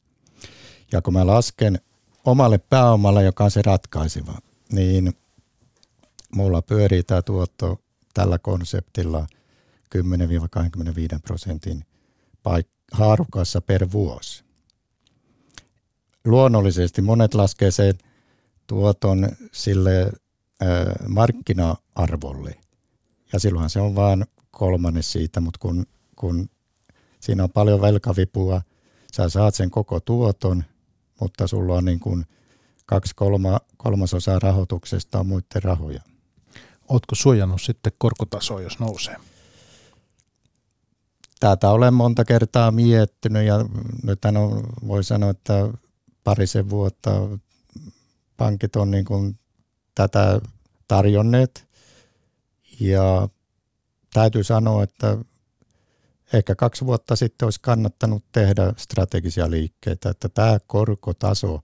[0.93, 1.79] Ja kun mä lasken
[2.25, 4.37] omalle pääomalle, joka on se ratkaiseva,
[4.71, 5.13] niin
[6.35, 7.81] mulla pyörii tämä tuotto
[8.13, 9.27] tällä konseptilla
[9.97, 11.85] 10-25 prosentin
[12.43, 14.43] paik- haarukassa per vuosi
[16.25, 17.97] luonnollisesti monet laskee sen
[18.67, 20.11] tuoton sille
[21.07, 22.55] markkina-arvolle.
[23.33, 26.49] Ja silloin se on vain kolmannes siitä, mutta kun, kun
[27.19, 28.61] siinä on paljon velkavipua,
[29.13, 30.63] sä saat sen koko tuoton,
[31.21, 32.25] mutta sulla on niin kuin
[32.85, 36.01] kaksi kolma, kolmasosaa rahoituksesta on muiden rahoja.
[36.89, 39.15] Oletko suojannut sitten korkotasoa, jos nousee?
[41.39, 43.65] Tätä olen monta kertaa miettinyt ja
[44.03, 45.69] nyt on, voi sanoa, että
[46.23, 47.11] parisen vuotta
[48.37, 49.39] pankit on niin kuin
[49.95, 50.41] tätä
[50.87, 51.67] tarjonneet
[52.79, 53.29] ja
[54.13, 55.17] täytyy sanoa, että
[56.33, 61.59] ehkä kaksi vuotta sitten olisi kannattanut tehdä strategisia liikkeitä, että tämä korkotaso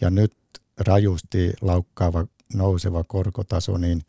[0.00, 0.34] ja nyt
[0.78, 4.02] rajusti laukkaava nouseva korkotaso, niin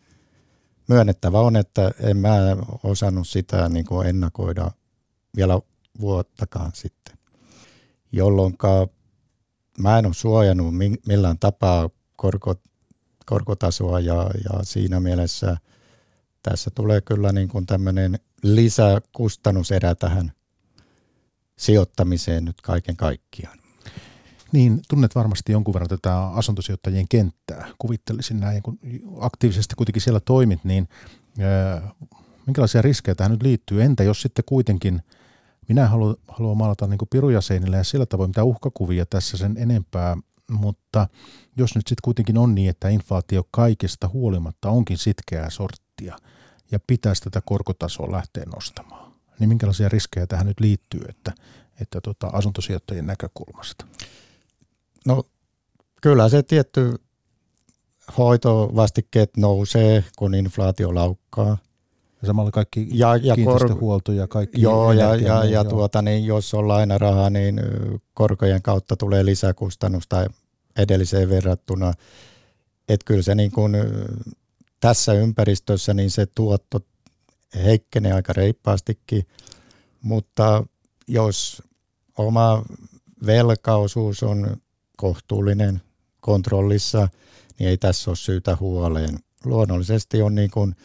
[0.87, 2.37] myönnettävä on, että en mä
[2.83, 4.71] osannut sitä niin kuin ennakoida
[5.35, 5.59] vielä
[5.99, 7.17] vuottakaan sitten,
[8.11, 8.57] jolloin
[9.79, 10.73] mä en ole suojannut
[11.07, 12.55] millään tapaa korko,
[13.25, 15.57] korkotasoa ja, ja siinä mielessä
[16.43, 20.31] tässä tulee kyllä niin kuin tämmöinen lisäkustannuserä tähän
[21.57, 23.59] sijoittamiseen nyt kaiken kaikkiaan.
[24.51, 27.67] Niin, tunnet varmasti jonkun verran tätä asuntosijoittajien kenttää.
[27.77, 28.79] Kuvittelisin näin, kun
[29.19, 30.89] aktiivisesti kuitenkin siellä toimit, niin
[31.39, 31.91] ää,
[32.45, 33.83] minkälaisia riskejä tähän nyt liittyy?
[33.83, 35.01] Entä jos sitten kuitenkin–
[35.69, 40.17] minä haluan, haluan maalata niin piruja seinille ja sillä tavoin mitä uhkakuvia tässä sen enempää,
[40.51, 41.07] mutta
[41.57, 46.17] jos nyt sitten kuitenkin on niin, että inflaatio kaikesta huolimatta onkin sitkeää sorttia
[46.71, 51.33] ja pitäisi tätä korkotasoa lähteä nostamaan, niin minkälaisia riskejä tähän nyt liittyy, että,
[51.81, 53.85] että tota, asuntosijoittajien näkökulmasta?
[55.05, 55.23] No
[56.01, 56.95] kyllä se tietty
[58.17, 61.57] hoitovastikkeet nousee, kun inflaatio laukkaa–
[62.21, 64.61] ja samalla kaikki ja, ja kiinteistöhuolto ja kaikki.
[64.61, 67.61] Joo, ja, ja, ja tuota, niin jos on lainarahaa, niin
[68.13, 70.25] korkojen kautta tulee lisäkustannusta
[70.77, 71.93] edelliseen verrattuna.
[72.89, 73.75] Että kyllä se niin kuin,
[74.79, 76.79] tässä ympäristössä niin se tuotto
[77.55, 79.27] heikkenee aika reippaastikin,
[80.01, 80.63] mutta
[81.07, 81.63] jos
[82.17, 82.63] oma
[83.25, 84.57] velkaosuus on
[84.97, 85.81] kohtuullinen
[86.19, 87.09] kontrollissa,
[87.59, 89.19] niin ei tässä ole syytä huoleen.
[89.45, 90.75] Luonnollisesti on niin kuin–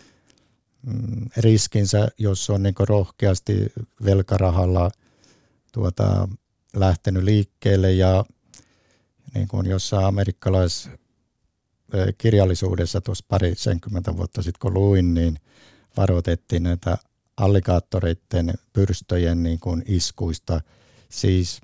[0.87, 3.72] Mm, riskinsä, jos on niin rohkeasti
[4.04, 4.90] velkarahalla
[5.72, 6.28] tuota,
[6.76, 8.24] lähtenyt liikkeelle ja
[9.35, 10.90] niin kuin jossain amerikkalais
[12.18, 15.38] kirjallisuudessa tuossa parisenkymmentä vuotta sitten kun luin, niin
[15.96, 16.98] varoitettiin näitä
[17.37, 20.61] alligaattoreiden pyrstöjen niin kuin iskuista.
[21.09, 21.61] Siis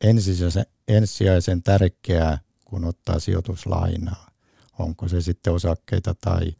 [0.00, 4.30] ensisijaisen, ensisijaisen tärkeää, kun ottaa sijoituslainaa,
[4.78, 6.52] onko se sitten osakkeita tai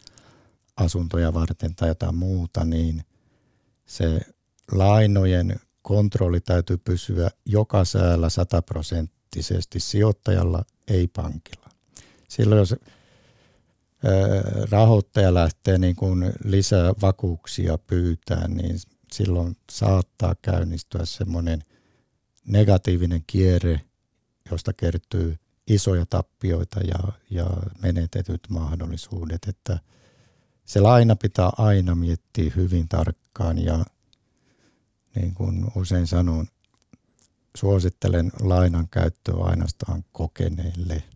[0.77, 3.05] asuntoja varten tai jotain muuta, niin
[3.87, 4.21] se
[4.73, 11.62] lainojen kontrolli täytyy pysyä joka säällä sataprosenttisesti sijoittajalla, ei pankilla.
[12.33, 12.75] Silloin jos
[14.71, 18.79] rahoittaja lähtee niin kuin lisää vakuuksia pyytää, niin
[19.13, 21.65] silloin saattaa käynnistyä semmoinen
[22.47, 23.81] negatiivinen kierre,
[24.51, 27.47] josta kertyy isoja tappioita ja, ja
[27.83, 29.79] menetetyt mahdollisuudet, että
[30.65, 33.85] se laina pitää aina miettiä hyvin tarkkaan ja
[35.15, 36.47] niin kuin usein sanon,
[37.57, 41.12] suosittelen lainan käyttöä ainoastaan kokeneille.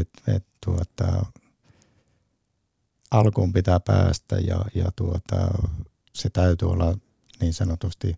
[0.00, 1.26] Et, et tuota,
[3.10, 5.48] alkuun pitää päästä ja, ja tuota,
[6.12, 6.96] se täytyy olla
[7.40, 8.16] niin sanotusti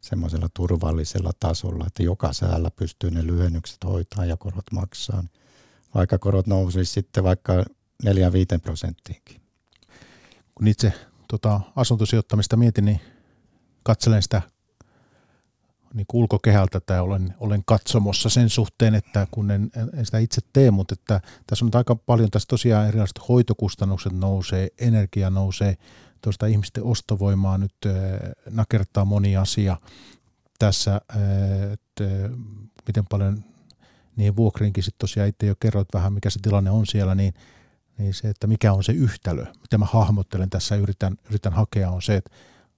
[0.00, 5.24] semmoisella turvallisella tasolla, että joka säällä pystyy ne lyhennykset hoitaa ja korot maksaa.
[5.94, 7.64] Vaikka korot nousisi sitten vaikka
[8.04, 8.08] 4-5
[8.62, 9.40] prosenttiinkin.
[10.54, 10.92] Kun itse
[11.28, 13.00] tota, asuntosijoittamista mietin, niin
[13.82, 14.42] katselen sitä
[15.94, 20.70] niin ulkokehältä tai olen, olen katsomossa sen suhteen, että kun en, en sitä itse tee,
[20.70, 25.76] mutta että tässä on aika paljon, tässä tosiaan erilaiset hoitokustannukset nousee, energia nousee,
[26.20, 27.92] tuosta ihmisten ostovoimaa nyt äh,
[28.50, 29.76] nakertaa moni asia
[30.58, 32.30] tässä, äh, että äh,
[32.86, 33.44] miten paljon
[34.16, 37.34] niihin vuokriinkin sitten tosiaan itse jo kerroit vähän, mikä se tilanne on siellä, niin,
[37.98, 42.02] niin se, että mikä on se yhtälö, mitä mä hahmottelen tässä yritän, yritän hakea, on
[42.02, 42.30] se, että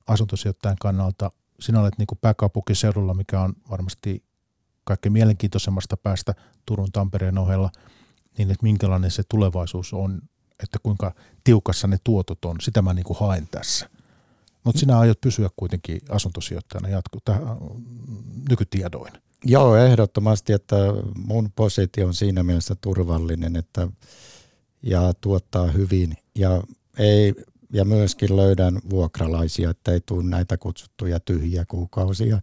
[0.07, 4.25] asuntosijoittajan kannalta sinä olet niin pääkaupunkiseudulla, mikä on varmasti
[4.85, 6.35] kaikkein mielenkiintoisemmasta päästä
[6.67, 7.71] Turun Tampereen ohella,
[8.39, 10.23] niin että minkälainen se tulevaisuus on,
[10.63, 13.91] että kuinka tiukassa ne tuotot on, sitä mä niin kuin haen tässä.
[14.65, 17.43] Mutta sinä aiot pysyä kuitenkin asuntosijoittajana jatko, tähän,
[18.49, 19.13] nykytiedoin.
[19.45, 20.77] Joo, ehdottomasti, että
[21.17, 23.89] mun positio on siinä mielessä turvallinen että,
[24.83, 26.63] ja tuottaa hyvin ja
[26.99, 27.35] ei
[27.73, 32.41] ja myöskin löydän vuokralaisia, että ei tule näitä kutsuttuja tyhjiä kuukausia.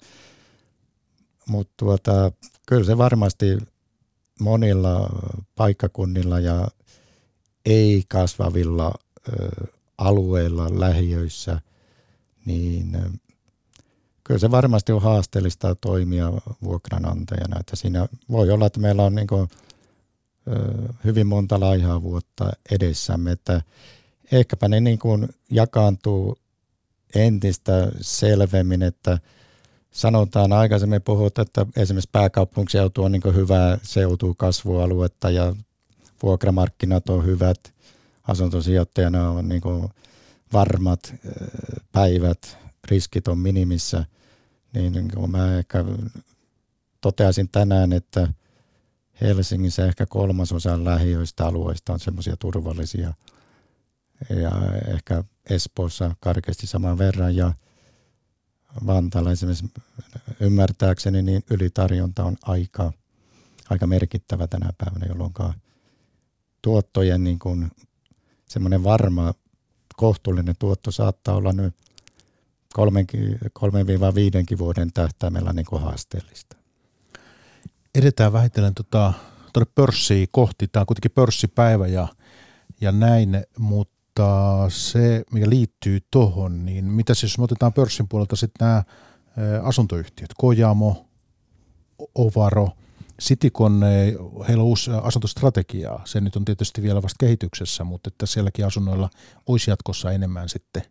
[1.48, 2.32] Mutta tuota,
[2.68, 3.58] kyllä se varmasti
[4.40, 5.10] monilla
[5.56, 6.68] paikkakunnilla ja
[7.66, 8.94] ei kasvavilla
[9.98, 11.62] alueilla, lähiöissä,
[12.46, 12.98] niin
[14.24, 17.60] kyllä se varmasti on haasteellista toimia vuokranantajana.
[17.60, 19.48] Että siinä voi olla, että meillä on niin kuin,
[21.04, 23.62] hyvin monta laihaa vuotta edessämme, että
[24.32, 26.38] ehkäpä ne niin kuin jakaantuu
[27.16, 29.20] entistä selvemmin, että
[29.92, 35.56] sanotaan aikaisemmin puhut, että esimerkiksi pääkaupunkiseutu on niin hyvää seutu kasvualuetta ja
[36.24, 37.74] vuokramarkkinat on hyvät,
[38.24, 39.62] asuntosijoittajana on niin
[40.54, 41.14] varmat
[41.92, 44.06] päivät, riskit on minimissä,
[44.74, 45.86] niin, niin mä ehkä
[47.02, 48.34] toteaisin tänään, että
[49.22, 53.14] Helsingissä ehkä kolmasosa lähiöistä alueista on semmoisia turvallisia–
[54.30, 54.52] ja
[54.94, 57.54] ehkä Espoossa karkeasti saman verran ja
[58.86, 59.72] Vantaalla esimerkiksi
[60.40, 62.94] ymmärtääkseni niin ylitarjonta on aika,
[63.70, 65.34] aika merkittävä tänä päivänä, jolloin
[66.62, 67.72] tuottojen niin kuin
[68.48, 69.34] semmoinen varma
[69.96, 71.76] kohtuullinen tuotto saattaa olla nyt
[72.80, 76.58] 3-5 vuoden tähtäimellä niin kuin haasteellista.
[77.96, 79.14] Edetään vähitellen tuota,
[79.54, 80.68] tuonne pörssiin kohti.
[80.68, 82.08] Tämä on kuitenkin pörssipäivä ja,
[82.82, 88.08] ja näin, mutta tota, se, mikä liittyy tuohon, niin mitä siis, jos me otetaan pörssin
[88.08, 88.84] puolelta sitten nämä
[89.64, 91.06] asuntoyhtiöt, Kojamo,
[92.16, 92.70] Ovaro,
[93.22, 93.82] Citicon,
[94.48, 99.10] heillä on uusi asuntostrategia, se nyt on tietysti vielä vasta kehityksessä, mutta että sielläkin asunnoilla
[99.48, 100.82] olisi jatkossa enemmän sitten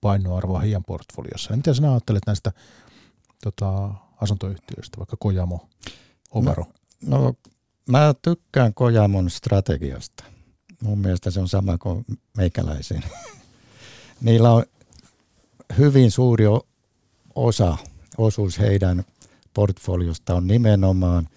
[0.00, 1.52] painoarvoa heidän portfoliossa.
[1.52, 2.52] Ja mitä sinä ajattelet näistä
[3.42, 3.90] tota,
[4.20, 5.68] asuntoyhtiöistä, vaikka Kojamo,
[6.32, 6.66] Ovaro?
[7.06, 7.34] No, no
[7.88, 10.31] mä tykkään Kojamon strategiasta.
[10.82, 12.04] Mun mielestä se on sama kuin
[12.36, 13.02] meikäläisiin.
[14.20, 14.64] Niillä on
[15.78, 16.44] hyvin suuri
[17.34, 17.76] osa,
[18.18, 19.04] osuus heidän
[19.54, 21.28] portfoliosta on nimenomaan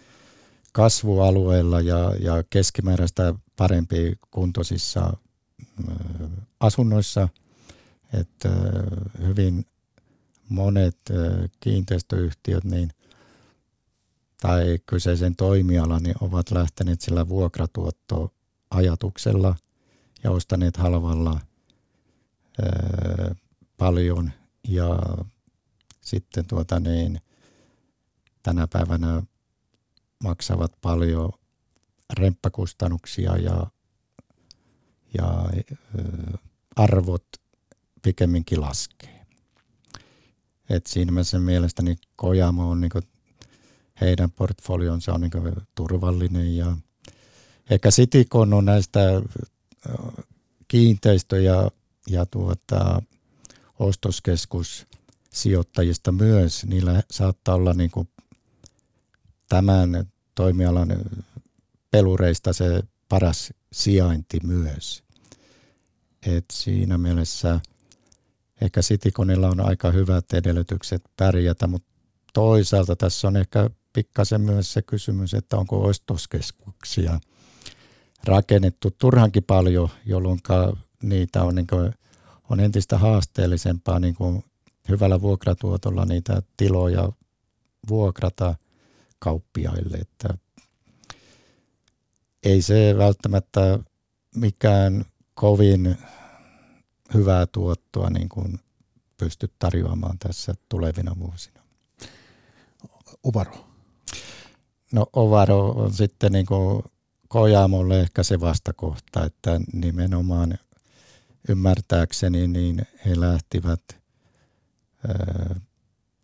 [0.72, 5.18] kasvualueilla ja, ja keskimääräistä parempi kuntoisissa
[6.60, 7.30] asunnoissa.
[8.14, 8.50] Että
[9.22, 9.66] hyvin
[10.50, 10.98] monet
[11.60, 12.90] kiinteistöyhtiöt niin,
[14.42, 18.30] tai kyseisen toimialan niin ovat lähteneet sillä vuokratuottoa
[18.76, 19.56] ajatuksella
[20.24, 21.40] ja ostaneet halvalla
[22.62, 23.36] ää,
[23.78, 24.32] paljon
[24.68, 25.00] ja
[26.02, 27.22] sitten tuota niin,
[28.44, 29.24] tänä päivänä
[30.24, 31.32] maksavat paljon
[32.14, 33.68] remppakustannuksia ja,
[35.14, 36.38] ja ää,
[36.76, 37.26] arvot
[38.02, 39.26] pikemminkin laskee.
[40.70, 43.00] Et siinä mielessä mielestäni Kojamo on niinku,
[44.02, 45.38] heidän portfolionsa on niinku
[45.76, 46.78] turvallinen ja
[47.70, 49.00] Ehkä Citicon on näistä
[50.68, 51.72] kiinteistö- ja,
[52.10, 53.02] ja tuota,
[53.80, 56.66] ostoskeskussijoittajista myös.
[56.66, 58.10] Niillä saattaa olla niin kuin
[59.50, 60.06] tämän
[60.36, 60.96] toimialan
[61.92, 65.04] pelureista se paras sijainti myös.
[66.26, 67.60] Et siinä mielessä
[68.62, 71.94] ehkä Citiconilla on aika hyvät edellytykset pärjätä, mutta
[72.34, 77.20] toisaalta tässä on ehkä pikkasen myös se kysymys, että onko ostoskeskuksia
[78.28, 80.40] rakennettu turhankin paljon, jolloin
[81.04, 81.94] niitä on, niin kuin,
[82.50, 84.44] on entistä haasteellisempaa niin kuin
[84.90, 87.12] hyvällä vuokratuotolla niitä tiloja
[87.90, 88.56] vuokrata
[89.20, 89.98] kauppiaille.
[89.98, 90.38] Että
[92.44, 93.80] ei se välttämättä
[94.36, 95.98] mikään kovin
[97.14, 98.60] hyvää tuottoa niin kuin
[99.18, 101.62] pysty tarjoamaan tässä tulevina vuosina.
[103.24, 103.66] Ovaro.
[104.92, 106.84] No Ovaro on sitten niin kuin
[107.36, 110.58] Kojamolle ehkä se vastakohta, että nimenomaan
[111.50, 113.82] ymmärtääkseni niin he lähtivät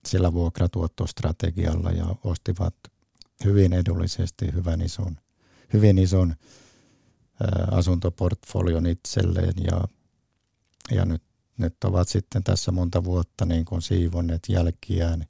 [0.06, 2.76] sillä vuokratuottostrategialla ja ostivat
[3.46, 5.18] hyvin edullisesti hyvän ison,
[5.74, 6.36] hyvin ison
[7.72, 9.84] asuntoportfolion itselleen ja,
[10.92, 11.24] ja nyt,
[11.58, 15.26] nyt ovat sitten tässä monta vuotta niin kuin siivonneet jälkiään.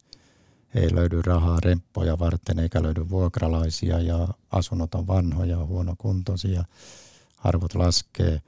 [0.76, 6.64] Ei löydy rahaa remppoja varten eikä löydy vuokralaisia ja asunnot on vanhoja, huonokuntoisia,
[7.38, 8.42] arvot laskee.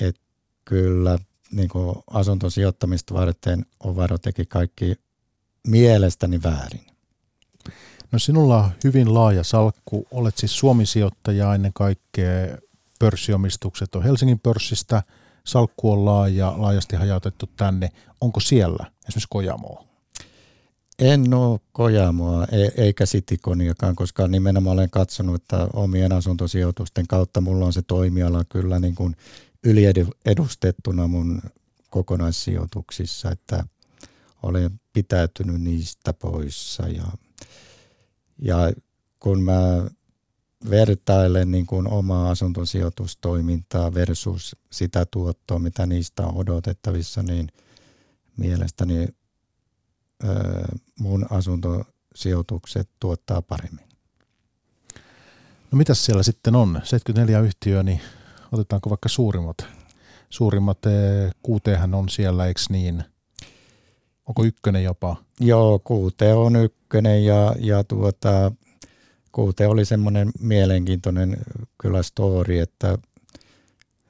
[0.00, 0.20] Et
[0.64, 1.18] kyllä
[1.52, 4.94] niin kuin asuntosijoittamista varten Ovaro teki kaikki
[5.66, 6.86] mielestäni väärin.
[8.12, 10.06] No sinulla on hyvin laaja salkku.
[10.10, 12.56] Olet siis Suomi-sijoittaja ennen kaikkea.
[12.98, 15.02] Pörssiomistukset on Helsingin pörssistä.
[15.44, 17.90] Salkku on laaja, laajasti hajautettu tänne.
[18.20, 19.89] Onko siellä esimerkiksi Kojamoa?
[21.00, 27.66] En ole Kojamoa e- eikä Sitikoniakaan, koska nimenomaan olen katsonut, että omien asuntosijoitusten kautta mulla
[27.66, 29.16] on se toimiala kyllä niin kuin
[29.64, 31.42] yliedustettuna mun
[31.90, 33.64] kokonaissijoituksissa, että
[34.42, 36.88] olen pitäytynyt niistä poissa.
[36.88, 37.04] Ja,
[38.38, 38.72] ja
[39.20, 39.90] kun mä
[40.70, 47.48] vertailen niin kuin omaa asuntosijoitustoimintaa versus sitä tuottoa, mitä niistä on odotettavissa, niin
[48.36, 49.08] mielestäni
[51.00, 53.84] mun asuntosijoitukset tuottaa paremmin.
[55.70, 56.80] No mitäs siellä sitten on?
[56.84, 58.00] 74 yhtiöä, niin
[58.52, 59.66] otetaanko vaikka suurimmat?
[60.30, 60.78] Suurimmat
[61.42, 63.04] kuutehan on siellä, eikö niin?
[64.26, 65.16] Onko ykkönen jopa?
[65.40, 68.52] Joo, kuute on ykkönen ja, ja tuota,
[69.32, 71.36] kuute oli semmoinen mielenkiintoinen
[71.78, 72.98] kyllä story, että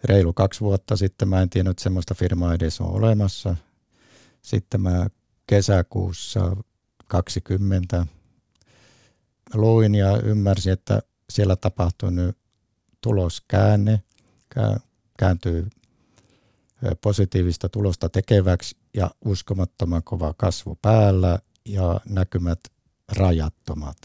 [0.05, 3.57] reilu kaksi vuotta sitten mä en tiennyt, että semmoista firmaa edes on olemassa.
[4.43, 5.07] Sitten mä
[5.47, 6.57] kesäkuussa
[7.11, 8.07] 20
[9.55, 12.37] luin ja ymmärsin, että siellä tapahtui nyt
[13.01, 14.03] tuloskäänne,
[15.19, 15.71] kääntyy
[17.01, 22.61] positiivista tulosta tekeväksi ja uskomattoman kova kasvu päällä ja näkymät
[23.17, 23.97] rajattomat.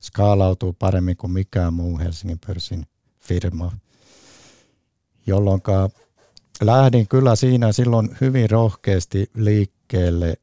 [0.00, 2.86] Skaalautuu paremmin kuin mikään muu Helsingin pörssin
[3.20, 3.72] firma,
[5.26, 5.60] jolloin
[6.60, 10.34] lähdin kyllä siinä silloin hyvin rohkeasti liikkeelle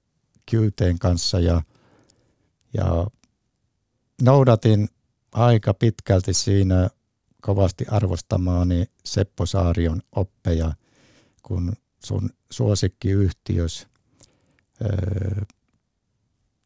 [0.52, 1.62] Qteen kanssa ja,
[2.74, 3.08] ja
[4.22, 4.90] noudatin
[5.32, 6.90] aika pitkälti siinä
[7.42, 10.74] kovasti arvostamaani Seppo Saarion oppeja,
[11.44, 11.74] kun
[12.06, 13.88] sun suosikkiyhtiös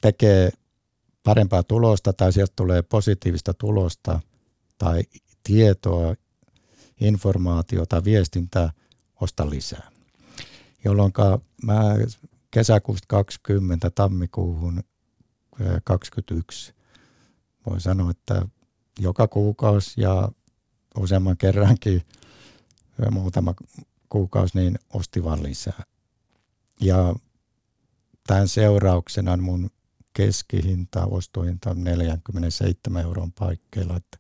[0.02, 0.52] tekee
[1.24, 4.20] parempaa tulosta tai sieltä tulee positiivista tulosta
[4.78, 5.04] tai
[5.44, 6.16] tietoa,
[7.02, 8.72] informaatiota, viestintää,
[9.22, 9.92] osta lisää.
[10.86, 11.12] Jolloin
[11.64, 11.82] mä
[12.52, 14.84] kesäkuusta 20 tammikuuhun
[15.84, 16.74] 2021
[17.70, 18.46] voi sanoa, että
[19.00, 20.30] joka kuukausi ja
[20.98, 22.02] useamman kerrankin
[23.12, 23.54] muutama
[24.10, 25.84] kuukausi, niin osti vaan lisää.
[26.82, 27.16] Ja
[28.28, 29.70] tämän seurauksena mun
[30.14, 33.98] keskihinta, ostohinta on 47 euron paikkeilla.
[33.98, 34.18] Että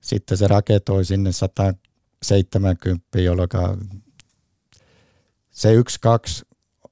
[0.00, 3.48] sitten se raketoi sinne 170, jolloin
[5.50, 6.44] se yksi kaksi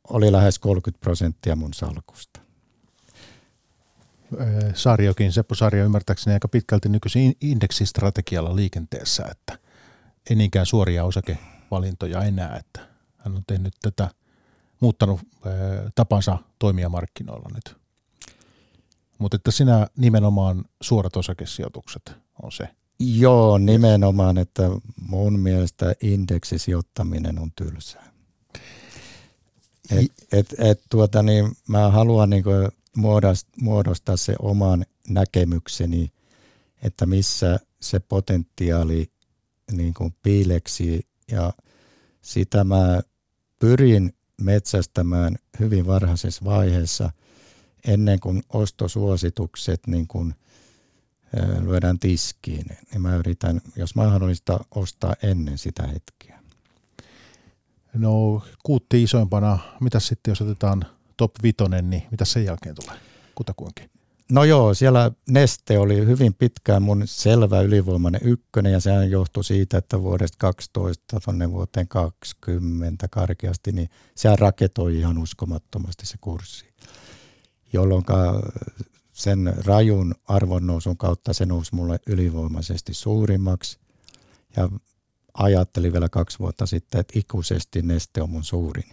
[0.08, 2.47] oli lähes 30 prosenttia mun salkusta.
[4.74, 9.58] Sarjokin, Seppo Sarjo ymmärtääkseni aika pitkälti nykyisin indeksistrategialla liikenteessä, että
[10.30, 12.80] ei niinkään suoria osakevalintoja enää, että
[13.18, 14.10] hän on tehnyt tätä,
[14.80, 15.20] muuttanut
[15.94, 17.76] tapansa toimia markkinoilla nyt.
[19.18, 22.12] Mutta että sinä nimenomaan suorat osakesijoitukset
[22.42, 22.68] on se.
[23.00, 24.62] Joo, nimenomaan, että
[25.08, 28.08] mun mielestä indeksisijoittaminen on tylsää.
[29.90, 32.44] Et, et, et tuota, niin mä haluan niin
[33.60, 36.12] muodostaa se oman näkemykseni,
[36.82, 39.10] että missä se potentiaali
[39.72, 41.52] niin kuin piileksi ja
[42.22, 43.00] sitä mä
[43.58, 47.10] pyrin metsästämään hyvin varhaisessa vaiheessa
[47.86, 50.34] ennen kuin ostosuositukset niin kuin
[51.62, 56.38] lyödään tiskiin, niin mä yritän, jos mahdollista, ostaa ennen sitä hetkeä.
[57.94, 60.86] No kuutti isoimpana, mitä sitten jos otetaan
[61.18, 62.98] top vitonen, niin mitä sen jälkeen tulee?
[63.38, 63.90] kutakuinkin.
[64.32, 69.78] No joo, siellä Neste oli hyvin pitkään mun selvä ylivoimainen ykkönen ja sehän johtui siitä,
[69.78, 76.66] että vuodesta 12 tuonne vuoteen 20 karkeasti, niin se raketoi ihan uskomattomasti se kurssi,
[77.72, 78.04] jolloin
[79.12, 83.78] sen rajun arvonnousun kautta se nousi mulle ylivoimaisesti suurimmaksi
[84.56, 84.68] ja
[85.34, 88.84] ajattelin vielä kaksi vuotta sitten, että ikuisesti Neste on mun suurin.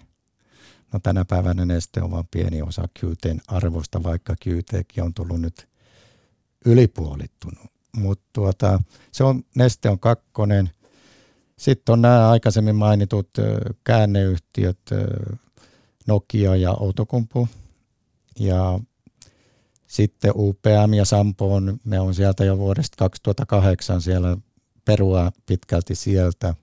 [0.95, 5.67] No tänä päivänä Neste on vain pieni osa Qtn arvosta, vaikka Qtkin on tullut nyt
[6.65, 7.71] ylipuolittunut.
[7.95, 8.79] Mutta tuota,
[9.11, 10.69] se on, Neste on kakkonen.
[11.57, 13.29] Sitten on nämä aikaisemmin mainitut
[13.83, 14.79] käänneyhtiöt,
[16.07, 17.47] Nokia ja Outokumpu.
[18.39, 18.79] Ja
[19.87, 24.37] sitten UPM ja Sampo on, ne on sieltä jo vuodesta 2008 siellä
[24.85, 26.55] perua pitkälti sieltä.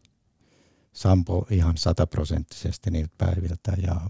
[0.92, 3.72] Sampo ihan sataprosenttisesti niiltä päiviltä.
[3.82, 4.00] Ja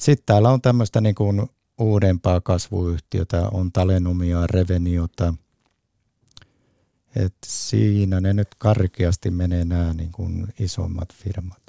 [0.00, 5.34] sitten täällä on tämmöistä niin kuin uudempaa kasvuyhtiötä, on Talenumia, Reveniota.
[7.16, 11.62] Et siinä ne nyt karkeasti menee nämä niin kuin isommat firmat.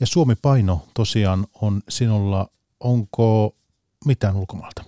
[0.00, 3.56] Ja Suomi Paino tosiaan on sinulla, onko
[4.04, 4.84] mitään ulkomaalta?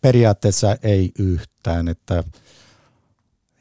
[0.00, 2.24] Periaatteessa ei yhtään, että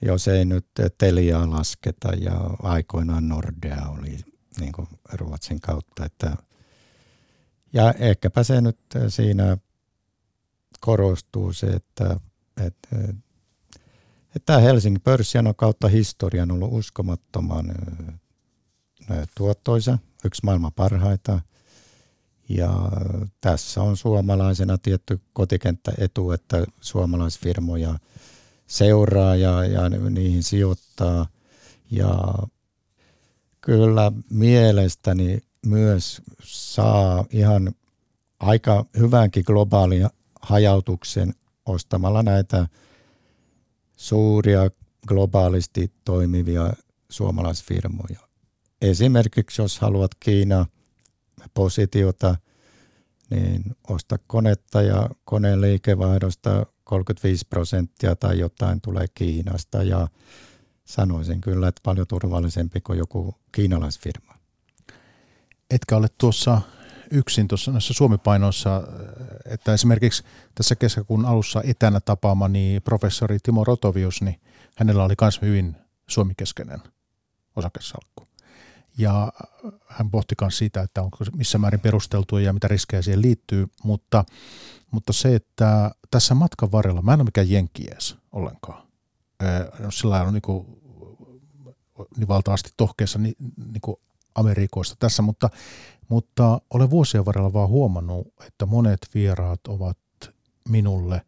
[0.02, 0.66] jos ei nyt
[0.98, 4.18] Teliaa lasketa ja aikoinaan Nordea oli
[4.60, 6.06] niin kuin Ruotsin kautta.
[6.06, 6.38] Että,
[7.74, 9.58] ja ehkäpä se nyt siinä
[10.80, 12.20] korostuu se, että,
[12.66, 12.90] että,
[14.36, 17.66] että tämä Helsingin pörssiano kautta historian on ollut uskomattoman
[19.38, 21.42] tuottoisa, yksi maailman parhaita.
[22.50, 22.92] Ja
[23.42, 28.00] tässä on suomalaisena tietty kotikenttäetu, että suomalaisfirmoja–
[28.70, 31.28] seuraa ja, ja niihin sijoittaa.
[31.92, 32.34] Ja
[33.62, 37.76] kyllä mielestäni myös saa ihan
[38.40, 40.10] aika hyvänkin globaalin
[40.42, 41.34] hajautuksen
[41.66, 42.68] ostamalla näitä
[43.96, 44.70] suuria
[45.08, 46.74] globaalisti toimivia
[47.10, 48.20] suomalaisfirmoja.
[48.82, 50.66] Esimerkiksi jos haluat Kiina
[51.54, 52.36] positiota,
[53.30, 60.08] niin osta konetta ja koneen liikevaihdosta 35 prosenttia tai jotain tulee Kiinasta ja
[60.86, 64.29] sanoisin kyllä, että paljon turvallisempi kuin joku kiinalaisfirma.
[65.70, 66.62] Etkä ole tuossa
[67.12, 68.84] yksin tuossa näissä Suomipainoissa,
[69.46, 70.24] että esimerkiksi
[70.56, 74.42] tässä kesäkuun alussa etänä tapaamani professori Timo Rotovius, niin
[74.76, 75.76] hänellä oli myös hyvin
[76.08, 76.80] suomikeskeinen
[77.56, 78.28] osakesalkku.
[78.98, 79.34] Ja
[79.88, 84.26] hän pohti myös siitä, että onko missä määrin perusteltua ja mitä riskejä siihen liittyy, mutta
[84.92, 88.88] mutta se, että tässä matkan varrella, mä en ole mikään jenkkies ollenkaan.
[89.80, 90.68] No, sillä on niin, kuin,
[92.18, 93.36] niin valtavasti tohkeessa niin,
[93.72, 93.98] niin kuin
[94.36, 95.50] Amerikoista tässä, mutta,
[96.10, 99.98] mutta olen vuosien varrella vaan huomannut, että monet vieraat ovat
[100.70, 101.22] minulle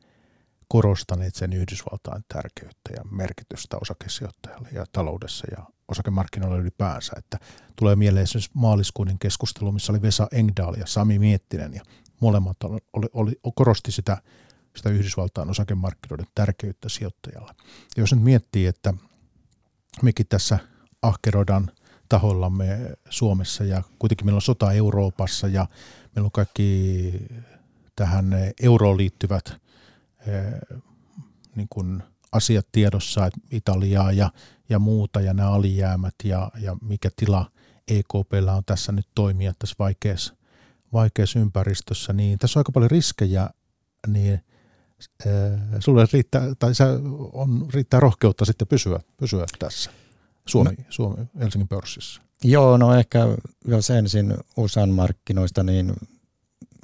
[0.68, 7.14] korostaneet sen Yhdysvaltain tärkeyttä ja merkitystä osakesijoittajalle ja taloudessa ja osakemarkkinoilla ylipäänsä.
[7.18, 7.40] Että
[7.76, 11.82] tulee mieleen esimerkiksi maaliskuinen keskustelu, missä oli Vesa Engdahl ja Sami Miettinen ja
[12.20, 14.18] molemmat oli, oli, korosti sitä,
[14.76, 17.52] sitä Yhdysvaltain osakemarkkinoiden tärkeyttä sijoittajalle.
[17.98, 18.94] Ja jos nyt miettii, että
[20.02, 20.60] mekin tässä
[21.02, 21.72] ahkeroidaan
[22.12, 25.68] tahollamme Suomessa ja kuitenkin meillä on sota Euroopassa ja
[26.16, 27.14] meillä on kaikki
[27.96, 29.54] tähän euroon liittyvät
[30.28, 30.80] eh,
[31.56, 34.32] niin kuin asiat tiedossa, että Italiaa ja,
[34.70, 37.52] ja muuta ja nämä alijäämät ja, ja mikä tila
[37.88, 40.34] EKPllä on tässä nyt toimia tässä vaikeassa
[40.94, 43.50] vaikeassa ympäristössä, niin tässä on aika paljon riskejä,
[44.08, 44.40] niin
[45.28, 45.32] äh,
[45.80, 46.72] sulle riittää, tai
[47.34, 50.01] on, riittää rohkeutta sitten pysyä, pysyä tässä
[50.48, 52.22] Suomi, no, Suomi, Helsingin pörssissä.
[52.44, 53.20] Joo, no ehkä
[53.68, 55.94] jos ensin USAn markkinoista, niin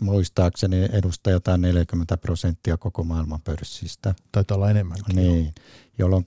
[0.02, 4.16] muistaakseni edustaa jotain 40 prosenttia koko maailman pörssistä.
[4.32, 5.16] Taitaa olla enemmänkin.
[5.16, 5.54] Niin,
[5.98, 6.24] jolloin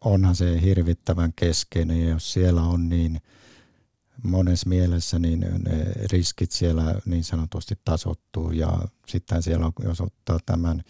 [0.00, 3.20] onhan se hirvittävän keskeinen ja jos siellä on niin–
[4.22, 10.82] monessa mielessä niin ne riskit siellä niin sanotusti tasottuu ja sitten siellä jos ottaa tämän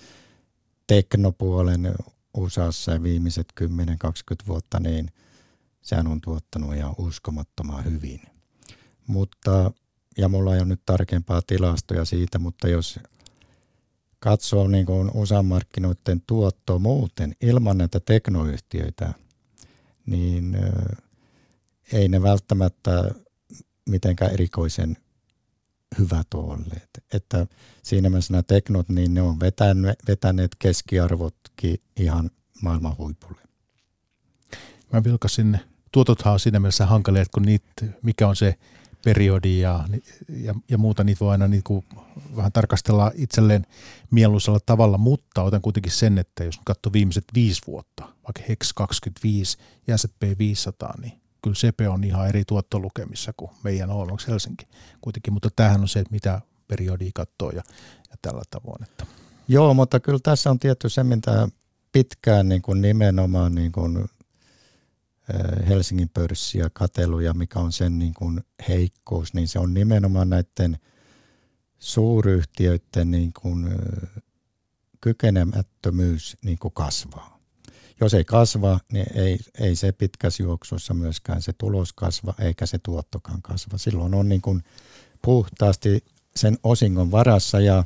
[0.86, 1.94] teknopuolen
[2.36, 3.64] USAssa viimeiset 10-20
[4.46, 5.10] vuotta, niin
[5.82, 8.20] sehän on tuottanut ihan uskomattoman hyvin.
[9.06, 9.72] Mutta,
[10.18, 13.00] ja mulla ei ole nyt tarkempaa tilastoja siitä, mutta jos
[14.18, 19.14] katsoo niin kuin USA-markkinoiden tuottoa muuten ilman näitä teknoyhtiöitä,
[20.06, 20.56] niin
[21.92, 23.10] ei ne välttämättä
[23.88, 24.96] mitenkään erikoisen
[25.98, 26.90] hyvät olleet.
[27.12, 27.46] Että
[27.82, 32.30] siinä mielessä nämä teknot, niin ne on vetäneet, vetäneet keskiarvotkin ihan
[32.62, 33.47] maailman huipulle.
[34.92, 35.60] Mä vilkasin,
[35.92, 38.54] tuotothan on siinä mielessä hankalia, että kun niitä, mikä on se
[39.04, 39.84] periodi ja,
[40.28, 41.84] ja, ja muuta, niitä voi aina niin kuin
[42.36, 43.66] vähän tarkastella itselleen
[44.10, 49.58] mieluisella tavalla, mutta otan kuitenkin sen, että jos katsoo viimeiset viisi vuotta, vaikka HEX 25
[49.86, 51.12] ja S&P 500, niin
[51.42, 54.68] kyllä CP on ihan eri tuottolukemissa kuin meidän OMX Helsinki
[55.00, 57.62] kuitenkin, mutta tämähän on se, että mitä periodia katsoo ja,
[58.10, 58.82] ja tällä tavoin.
[58.82, 59.06] Että.
[59.48, 61.48] Joo, mutta kyllä tässä on tietty se, mitä
[61.92, 64.08] pitkään niin kuin nimenomaan niin kuin
[65.68, 70.78] Helsingin pörssiä kateluja, mikä on sen niin kuin heikkous, niin se on nimenomaan näiden
[71.78, 73.68] suuryhtiöiden niin kuin
[75.00, 77.38] kykenemättömyys niin kuin kasvaa.
[78.00, 82.78] Jos ei kasva, niin ei, ei se pitkässä juoksussa myöskään se tulos kasva eikä se
[82.78, 83.78] tuottokaan kasva.
[83.78, 84.62] Silloin on niin kuin
[85.22, 86.04] puhtaasti
[86.36, 87.84] sen osingon varassa ja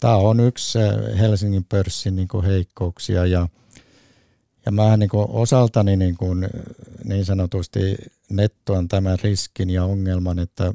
[0.00, 0.78] tämä on yksi
[1.18, 3.48] Helsingin pörssin niin kuin heikkouksia ja–
[4.66, 6.48] ja mä niin kuin osaltani niin, kuin
[7.04, 7.96] niin sanotusti
[8.30, 10.74] nettoan tämän riskin ja ongelman, että,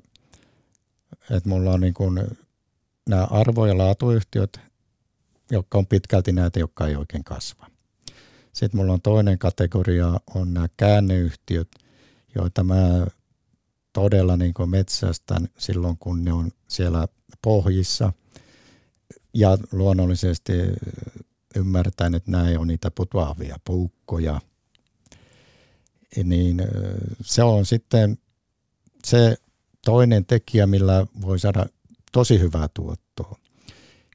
[1.31, 2.19] että mulla on niin kuin
[3.09, 4.59] nämä arvo- ja laatuyhtiöt,
[5.51, 7.67] jotka on pitkälti näitä, jotka ei oikein kasva.
[8.53, 11.67] Sitten mulla on toinen kategoria, on nämä käänneyhtiöt,
[12.35, 13.07] joita mä
[13.93, 17.07] todella niin kuin metsästän silloin, kun ne on siellä
[17.41, 18.13] pohjissa.
[19.33, 20.53] Ja luonnollisesti
[21.57, 24.41] ymmärtäen, että nämä ole niitä putoavia puukkoja,
[26.23, 26.61] niin
[27.21, 28.17] se on sitten
[29.05, 29.37] se
[29.85, 31.65] toinen tekijä, millä voi saada
[32.11, 33.37] tosi hyvää tuottoa.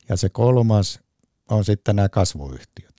[0.08, 1.00] Ja se kolmas
[1.50, 2.94] on sitten nämä kasvuyhtiöt.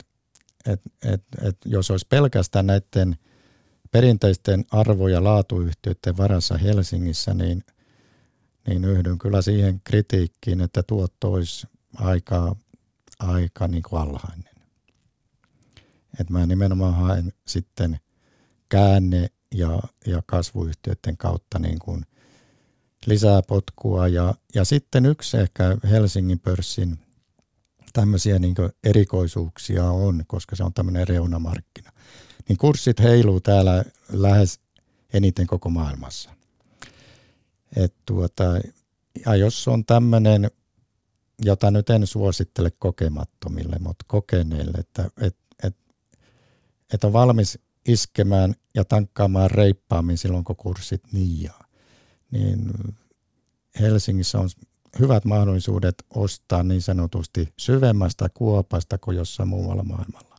[0.65, 3.17] Et, et, et jos olisi pelkästään näiden
[3.91, 7.63] perinteisten arvo- ja laatuyhtiöiden varassa Helsingissä, niin,
[8.67, 12.55] niin yhdyn kyllä siihen kritiikkiin, että tuotto olisi aika
[13.23, 14.53] aika niin kuin alhainen.
[16.19, 17.99] Et mä nimenomaan haen sitten
[18.69, 22.05] käänne- ja, ja kasvuyhtiöiden kautta niin kuin
[23.05, 24.07] lisää potkua.
[24.07, 26.99] Ja, ja sitten yksi ehkä Helsingin pörssin
[27.93, 31.91] tämmöisiä niin erikoisuuksia on, koska se on tämmöinen reunamarkkina.
[32.49, 34.59] Niin kurssit heiluu täällä lähes
[35.13, 36.29] eniten koko maailmassa.
[37.75, 38.43] Et tuota,
[39.25, 40.51] ja jos on tämmöinen
[41.41, 45.75] jota nyt en suosittele kokemattomille, mutta kokeneille, että et, et,
[46.93, 51.63] et on valmis iskemään ja tankkaamaan reippaammin silloin, kun kurssit niijaa.
[52.31, 52.71] Niin
[53.79, 54.49] Helsingissä on
[54.99, 60.35] hyvät mahdollisuudet ostaa niin sanotusti syvemmästä kuopasta kuin jossain muualla maailmalla.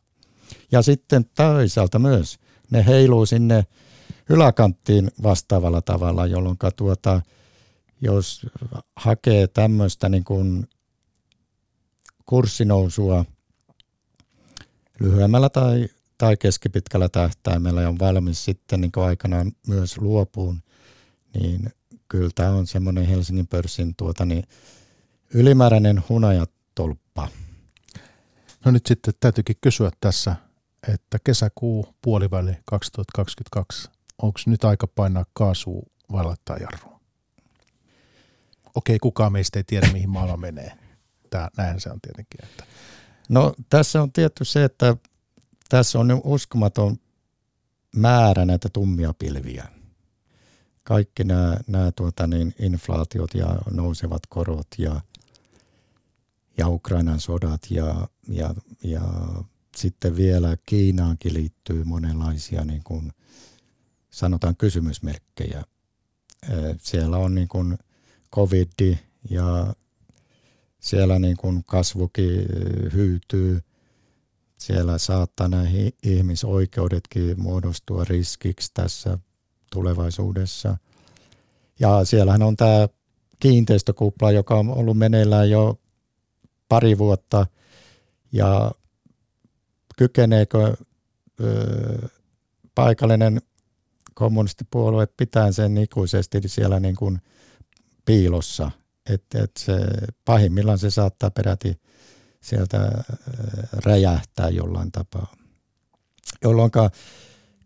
[0.71, 2.39] Ja sitten toisaalta myös
[2.71, 3.65] ne heiluu sinne
[4.29, 7.21] yläkanttiin vastaavalla tavalla, jolloin tuota,
[8.01, 8.45] jos
[8.95, 10.67] hakee tämmöistä niin kuin
[12.25, 13.25] kurssinousua
[14.99, 20.61] lyhyemmällä tai, tai keskipitkällä tähtäimellä ja on valmis sitten niin aikanaan myös luopuun,
[21.33, 21.69] niin
[22.07, 24.43] kyllä tämä on semmoinen Helsingin pörssin tuota, niin
[25.33, 27.27] ylimääräinen hunajatolppa.
[28.65, 30.35] No nyt sitten täytyykin kysyä tässä,
[30.87, 33.89] että kesäkuu puoliväli 2022,
[34.21, 36.99] onko nyt aika painaa kaasua vai laittaa jarrua?
[38.75, 40.84] Okei, kukaan meistä ei tiedä, mihin maailma menee
[41.35, 42.45] tämä, näin se on tietenkin.
[42.45, 42.63] Että.
[43.29, 44.95] No tässä on tietty se, että
[45.69, 46.97] tässä on uskomaton
[47.95, 49.67] määrä näitä tummia pilviä.
[50.83, 55.01] Kaikki nämä, nämä tuota niin, inflaatiot ja nousevat korot ja,
[56.57, 59.01] ja Ukrainan sodat ja, ja, ja
[59.75, 63.11] sitten vielä Kiinaankin liittyy monenlaisia niin kuin,
[64.09, 65.63] sanotaan kysymysmerkkejä.
[66.81, 67.77] Siellä on niin kuin
[68.35, 68.97] covid
[69.29, 69.73] ja
[70.85, 73.61] siellä niin kuin kasvukin eh, hyytyy.
[74.57, 75.65] Siellä saattaa nämä
[76.03, 79.19] ihmisoikeudetkin muodostua riskiksi tässä
[79.71, 80.77] tulevaisuudessa.
[81.79, 82.87] Ja siellähän on tämä
[83.39, 85.79] kiinteistökupla, joka on ollut meneillään jo
[86.69, 87.47] pari vuotta.
[88.31, 88.71] Ja
[89.97, 90.73] kykeneekö
[91.41, 92.09] ö,
[92.75, 93.41] paikallinen
[94.13, 97.21] kommunistipuolue pitää sen ikuisesti siellä niin kuin
[98.05, 98.71] piilossa–
[99.09, 99.73] että et se,
[100.25, 101.79] pahimmillaan se saattaa peräti
[102.41, 102.93] sieltä äh,
[103.85, 105.35] räjähtää jollain tapaa.
[106.43, 106.71] Jolloin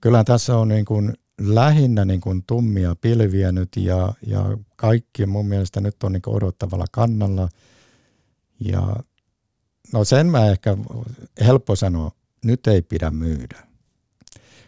[0.02, 5.48] kyllä tässä on niin kuin lähinnä niin kuin tummia pilviä nyt ja, ja kaikki mun
[5.48, 7.50] mielestä nyt on niin kuin odottavalla kannalla.
[8.60, 8.96] Ja
[9.94, 10.78] no sen mä ehkä
[11.46, 12.12] helppo sanoa,
[12.46, 13.68] nyt ei pidä myydä.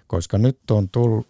[0.08, 1.28] Koska nyt on tullut,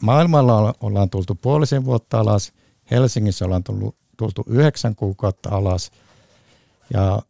[0.00, 2.52] maailmalla ollaan tultu puolisen vuotta alas,
[2.90, 5.90] Helsingissä ollaan tullut tultu yhdeksän kuukautta alas
[6.94, 7.22] ja,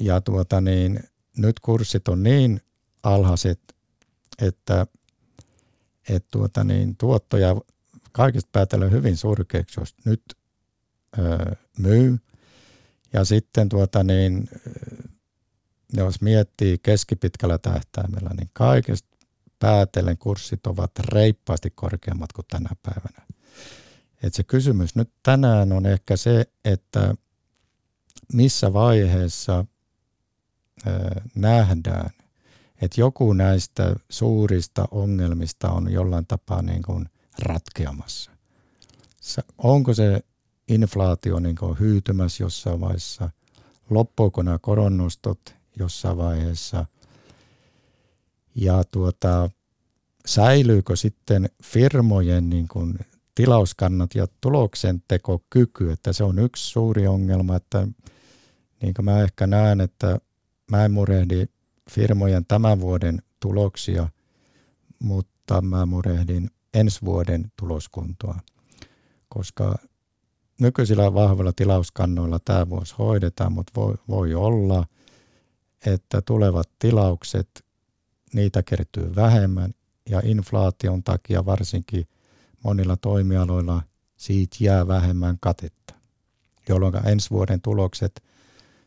[0.00, 1.00] ja tuota niin,
[1.36, 2.60] nyt kurssit on niin
[3.02, 3.60] alhaiset,
[4.42, 4.86] että,
[6.08, 7.56] että tuota niin, tuottoja
[8.12, 10.22] kaikista päätellen hyvin surkeaksi, jos nyt
[11.18, 12.18] ö, myy.
[13.12, 14.48] Ja sitten tuota niin,
[15.92, 19.08] jos miettii keskipitkällä tähtäimellä, niin kaikesta
[19.58, 23.29] päätellen kurssit ovat reippaasti korkeammat kuin tänä päivänä.
[24.22, 27.14] Et se kysymys nyt tänään on ehkä se, että
[28.32, 29.64] missä vaiheessa
[31.34, 32.10] nähdään,
[32.82, 37.08] että joku näistä suurista ongelmista on jollain tapaa niin kuin
[37.38, 38.30] ratkeamassa.
[39.58, 40.20] Onko se
[40.68, 43.30] inflaatio niin kuin hyytymässä jossain vaiheessa?
[43.90, 46.86] Loppuuko nämä koronnostot jossain vaiheessa?
[48.54, 49.50] Ja tuota,
[50.26, 52.98] säilyykö sitten firmojen niin kuin
[53.40, 57.88] tilauskannat ja tuloksentekokyky, että se on yksi suuri ongelma, että
[58.82, 60.18] niin kuin mä ehkä näen, että
[60.70, 61.46] mä en murehdi
[61.90, 64.08] firmojen tämän vuoden tuloksia,
[64.98, 68.40] mutta mä murehdin ensi vuoden tuloskuntoa,
[69.28, 69.74] koska
[70.60, 74.86] nykyisillä vahvoilla tilauskannoilla tämä vuosi hoidetaan, mutta voi, voi olla,
[75.86, 77.64] että tulevat tilaukset,
[78.32, 79.74] niitä kertyy vähemmän
[80.10, 82.08] ja inflaation takia varsinkin
[82.64, 83.82] monilla toimialoilla
[84.16, 85.94] siitä jää vähemmän katetta,
[86.68, 88.22] jolloin ensi vuoden tulokset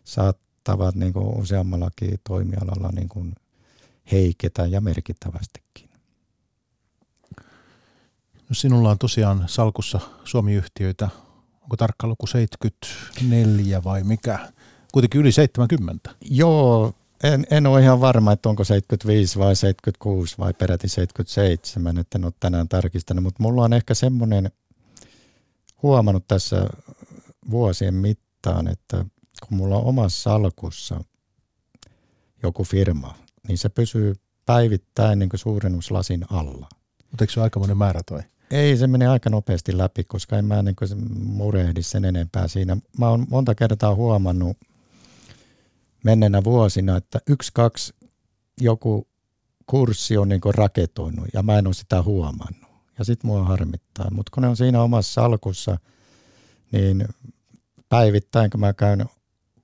[0.04, 3.36] saattavat niin kuin useammallakin toimialalla niin kuin
[4.12, 5.90] heiketä ja merkittävästikin.
[8.50, 11.10] No sinulla on tosiaan salkussa Suomi-yhtiöitä,
[11.62, 14.52] onko tarkka luku 74 vai mikä?
[14.92, 16.10] Kuitenkin yli 70.
[16.22, 16.94] Joo,
[17.24, 22.26] en, en ole ihan varma, että onko 75 vai 76 vai peräti 77, että en
[22.26, 24.52] ole tänään tarkistanut, mutta mulla on ehkä semmoinen
[25.84, 26.70] huomannut tässä
[27.50, 29.06] vuosien mittaan, että
[29.48, 31.04] kun mulla on omassa salkussa
[32.44, 33.16] joku firma,
[33.48, 34.16] niin se pysyy
[34.46, 36.70] päivittäin niin suurennuslasin alla.
[37.12, 38.20] Mutta eikö se ole aikamoinen määrä toi?
[38.52, 40.76] Ei, se menee aika nopeasti läpi, koska en mä niin
[41.16, 42.78] murehdi sen enempää siinä.
[42.98, 44.58] Mä oon monta kertaa huomannut
[46.04, 47.94] menneenä vuosina, että yksi, kaksi
[48.62, 49.08] joku
[49.66, 52.72] kurssi on niin raketoinut ja mä en ole sitä huomannut.
[53.00, 54.12] Ja sitten mua harmittaa.
[54.12, 55.78] Mutta kun ne on siinä omassa salkussa,
[56.72, 57.08] niin
[57.90, 59.06] päivittäin kun mä käyn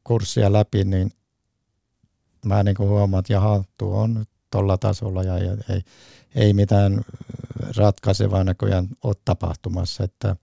[0.04, 1.12] kurssia läpi, niin
[2.46, 5.38] mä niin huomaan, että jaha, tuo on nyt tuolla tasolla ja
[5.70, 5.82] ei,
[6.36, 7.02] ei mitään
[7.78, 10.04] ratkaisevaa näköjään ole tapahtumassa.
[10.04, 10.36] Että,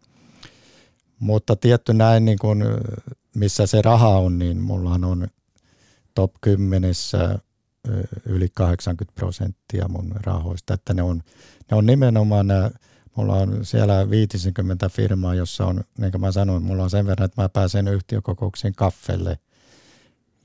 [1.18, 2.64] mutta tietty näin, niin kuin,
[3.34, 5.28] missä se raha on, niin mullahan on
[6.16, 6.92] top 10
[8.26, 11.22] yli 80 prosenttia mun rahoista, että ne on,
[11.70, 12.70] ne on nimenomaan nämä,
[13.16, 17.24] mulla on siellä 50 firmaa, jossa on, niin kuin mä sanoin, mulla on sen verran,
[17.24, 19.38] että mä pääsen yhtiökokouksiin kaffelle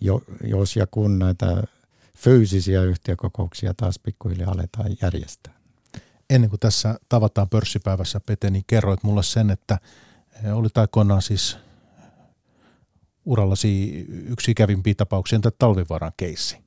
[0.01, 1.63] jo, jos ja kun näitä
[2.17, 5.53] fyysisiä yhtiökokouksia taas pikkuhiljaa aletaan järjestää.
[6.29, 9.77] Ennen kuin tässä tavataan pörssipäivässä, Pete, niin kerroit mulle sen, että
[10.53, 11.57] oli aikoinaan siis
[13.25, 16.57] urallasi yksi ikävimpiä tapauksia, entä talvivaaran keissi.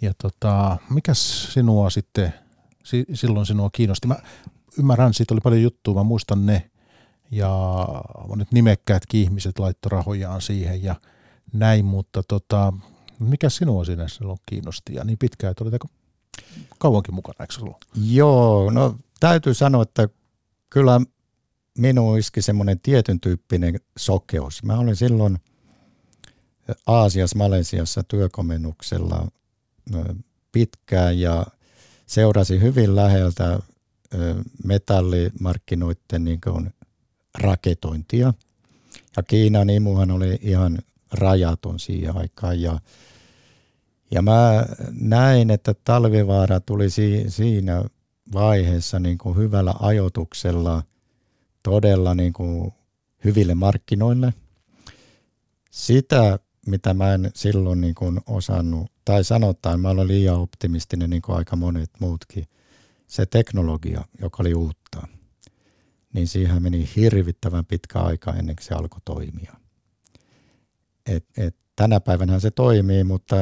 [0.00, 2.34] Ja tota, mikäs sinua sitten,
[3.14, 4.08] silloin sinua kiinnosti?
[4.08, 4.16] Mä
[4.78, 6.70] ymmärrän, siitä oli paljon juttua, mä muistan ne,
[7.30, 7.88] ja
[8.28, 10.94] monet nimekkäätkin ihmiset laittoi rahojaan siihen, ja–
[11.54, 12.72] näin, mutta tota,
[13.18, 15.74] mikä sinua siinä silloin kiinnosti ja niin pitkään, että olit
[16.78, 17.78] kauankin mukana, eikö sulla?
[17.94, 20.08] Joo, no täytyy sanoa, että
[20.70, 21.00] kyllä
[21.78, 24.62] minuun iski semmoinen tietyn tyyppinen sokeus.
[24.62, 25.38] Mä olin silloin
[26.86, 29.28] Aasiassa, Malesiassa työkomennuksella
[30.52, 31.46] pitkään ja
[32.06, 33.58] seurasi hyvin läheltä
[34.64, 36.40] metallimarkkinoiden niin
[37.38, 38.34] raketointia.
[39.16, 40.78] Ja Kiinan imuhan oli ihan
[41.12, 42.60] rajaton siihen aikaan.
[42.60, 42.80] Ja,
[44.10, 47.84] ja mä näin, että Talvivaara tuli si, siinä
[48.32, 50.82] vaiheessa niin kuin hyvällä ajotuksella
[51.64, 52.72] todella niin kuin
[53.24, 54.34] hyville markkinoille.
[55.70, 61.22] Sitä, mitä mä en silloin niin kuin osannut, tai sanotaan, mä olen liian optimistinen niin
[61.22, 62.44] kuin aika monet muutkin,
[63.06, 65.08] se teknologia, joka oli uutta,
[66.12, 69.54] niin siihen meni hirvittävän pitkä aika ennen kuin se alkoi toimia
[71.06, 73.36] et, et, tänä päivänä se toimii, mutta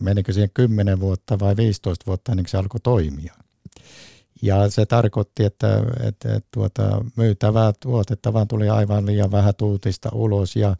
[0.00, 3.34] menikö siihen 10 vuotta vai 15 vuotta ennen kuin se alkoi toimia.
[4.42, 10.08] Ja se tarkoitti, että, että, että tuota, myytävää tuotetta vaan tuli aivan liian vähän tuutista
[10.12, 10.76] ulos ja,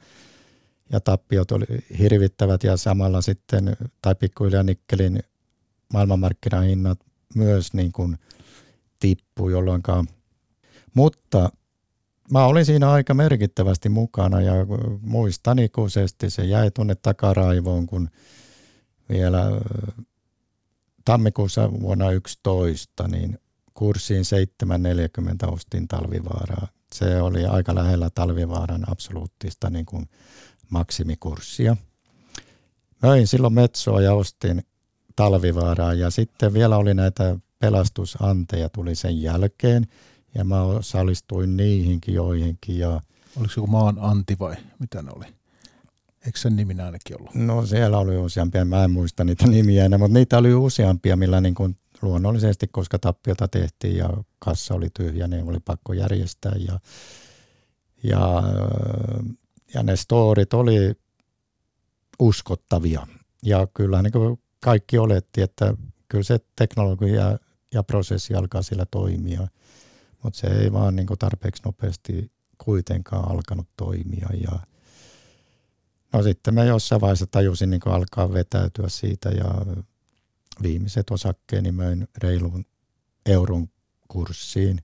[0.93, 1.67] ja tappiot oli
[1.99, 5.23] hirvittävät ja samalla sitten, tai pikkuhiljaa nikkelin
[5.93, 6.99] maailmanmarkkinahinnat
[7.35, 8.19] myös niin kuin
[9.01, 9.83] tippui, jolloin
[10.95, 11.51] mutta
[12.31, 14.53] mä olin siinä aika merkittävästi mukana ja
[15.01, 18.09] muistan ikuisesti, se jäi tuonne takaraivoon, kun
[19.09, 19.61] vielä
[21.05, 23.39] tammikuussa vuonna 11, niin
[23.75, 26.69] kurssiin 740 ostin talvivaaraa.
[26.95, 30.09] Se oli aika lähellä talvivaaran absoluuttista niin kuin
[30.71, 31.77] maksimikurssia.
[33.03, 34.63] Möin silloin Metsoa ja ostin
[35.17, 39.87] talvivaaraa ja sitten vielä oli näitä pelastusanteja tuli sen jälkeen
[40.35, 42.79] ja mä osallistuin niihinkin joihinkin.
[42.79, 43.01] Ja
[43.37, 45.25] Oliko se joku maan anti vai mitä ne oli?
[46.27, 47.35] Eikö sen nimi ainakin ollut?
[47.35, 51.41] No siellä oli useampia, mä en muista niitä nimiä enää, mutta niitä oli useampia, millä
[51.41, 56.55] niin kuin luonnollisesti, koska tappiota tehtiin ja kassa oli tyhjä, niin oli pakko järjestää.
[56.59, 56.81] Ja,
[58.03, 58.43] ja,
[59.75, 60.95] ja ne storit oli
[62.19, 63.07] uskottavia.
[63.43, 65.75] Ja kyllä niin kaikki oletti, että
[66.09, 67.39] kyllä se teknologia
[67.75, 69.49] ja prosessi alkaa sillä toimia,
[70.23, 74.29] mutta se ei vaan niin tarpeeksi nopeasti kuitenkaan alkanut toimia.
[74.43, 74.61] Ja
[76.13, 79.55] no sitten mä jossain vaiheessa tajusin niin alkaa vetäytyä siitä ja
[80.63, 82.67] viimeiset osakkeeni möin reilun
[83.27, 83.69] euron
[84.09, 84.81] kurssiin.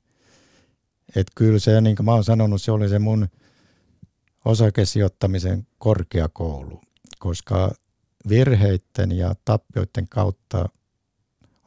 [1.17, 3.29] Että kyllä se, niin kuin mä oon sanonut, se oli se mun
[4.45, 6.81] osakesijoittamisen korkeakoulu,
[7.19, 7.75] koska
[8.29, 10.69] virheiden ja tappioiden kautta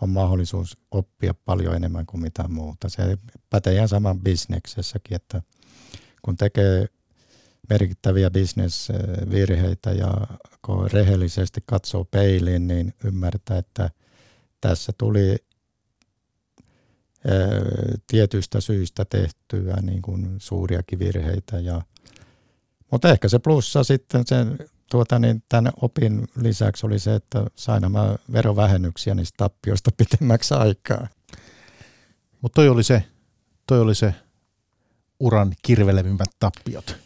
[0.02, 2.90] on mahdollisuus oppia paljon enemmän kuin mitä muuta.
[2.90, 3.18] Se
[3.50, 5.42] pätee ihan saman bisneksessäkin, että
[6.22, 6.88] kun tekee
[7.70, 10.14] merkittäviä bisnesvirheitä ja
[10.62, 13.90] kun rehellisesti katsoo peiliin, niin ymmärtää, että
[14.62, 15.36] tässä tuli
[18.08, 21.60] tietyistä syistä tehtyä niin kuin suuriakin virheitä.
[21.60, 21.82] Ja,
[22.92, 24.58] mutta ehkä se plussa sitten sen
[24.92, 31.08] tuota, niin tämän opin lisäksi oli se, että sain nämä verovähennyksiä niistä tappioista pitemmäksi aikaa.
[32.42, 33.04] Mutta toi oli se,
[33.68, 34.16] toi oli se
[35.20, 37.03] uran kirvelevimmät tappiot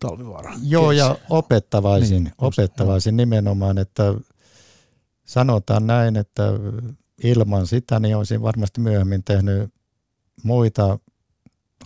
[0.00, 0.52] talvivaara.
[0.62, 4.14] Joo, ja opettavaisin, niin, opettavaisin nimenomaan, että
[5.24, 6.42] sanotaan näin, että
[7.24, 9.72] ilman sitä niin olisin varmasti myöhemmin tehnyt
[10.42, 10.98] muita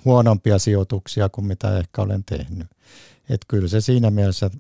[0.04, 2.66] huonompia sijoituksia kuin mitä ehkä olen tehnyt.
[3.28, 4.50] Että kyllä se siinä mielessä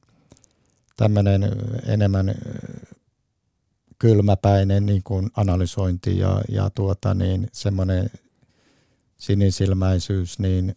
[0.96, 1.42] tämmöinen
[1.86, 2.34] enemmän
[3.98, 8.10] kylmäpäinen niin kuin analysointi ja, ja tuota niin, semmoinen
[9.16, 10.76] sinisilmäisyys, niin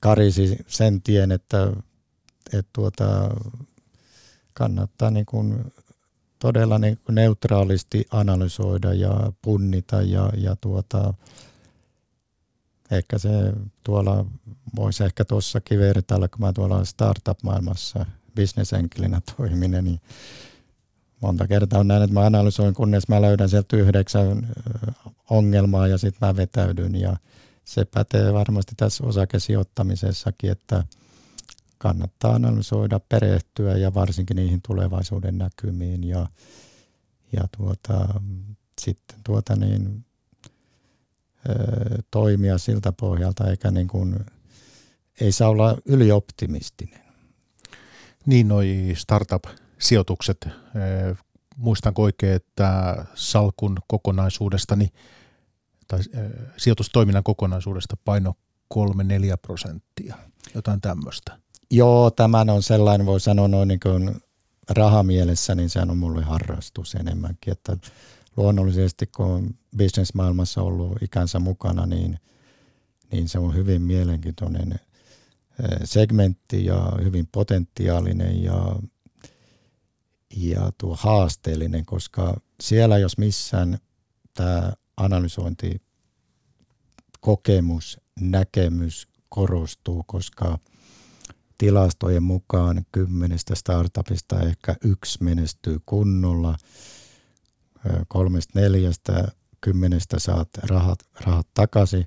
[0.00, 1.72] karisi sen tien, että,
[2.52, 3.34] että tuota,
[4.52, 5.72] kannattaa niin kuin
[6.38, 11.14] todella niin kuin neutraalisti analysoida ja punnita ja, ja tuota,
[12.90, 13.30] ehkä se
[13.84, 14.26] tuolla
[14.76, 20.00] voisi ehkä tuossakin vertailla, kun mä tuolla startup-maailmassa bisnesenkelinä toiminen, niin
[21.20, 24.48] monta kertaa on näin, että mä analysoin, kunnes mä löydän sieltä yhdeksän
[25.30, 27.16] ongelmaa ja sitten mä vetäydyn ja
[27.68, 30.84] se pätee varmasti tässä osakesijoittamisessakin, että
[31.78, 36.26] kannattaa analysoida, perehtyä ja varsinkin niihin tulevaisuuden näkymiin ja,
[37.32, 38.20] ja tuota,
[38.80, 40.04] sitten tuota niin,
[42.10, 44.16] toimia siltä pohjalta, eikä niin kuin,
[45.20, 47.02] ei saa olla ylioptimistinen.
[48.26, 50.48] Niin noi startup-sijoitukset,
[51.56, 54.90] muistanko oikein, että salkun kokonaisuudesta, niin,
[55.88, 55.98] tai
[56.56, 58.34] sijoitustoiminnan kokonaisuudesta paino
[58.74, 58.78] 3-4
[59.42, 60.16] prosenttia,
[60.54, 61.38] jotain tämmöistä.
[61.70, 64.20] Joo, tämän on sellainen, voi sanoa noin niin kuin
[64.68, 67.76] rahamielessä, niin se on mulle harrastus enemmänkin, että
[68.36, 72.18] luonnollisesti kun on bisnesmaailmassa ollut ikänsä mukana, niin,
[73.12, 74.80] niin se on hyvin mielenkiintoinen
[75.84, 78.76] segmentti ja hyvin potentiaalinen ja,
[80.36, 83.78] ja tuo haasteellinen, koska siellä jos missään
[84.34, 85.82] tämä analysointi,
[87.20, 90.58] kokemus, näkemys korostuu, koska
[91.58, 96.56] tilastojen mukaan kymmenestä startupista ehkä yksi menestyy kunnolla–
[98.08, 99.28] kolmesta neljästä
[99.60, 102.04] kymmenestä saat rahat, rahat takaisin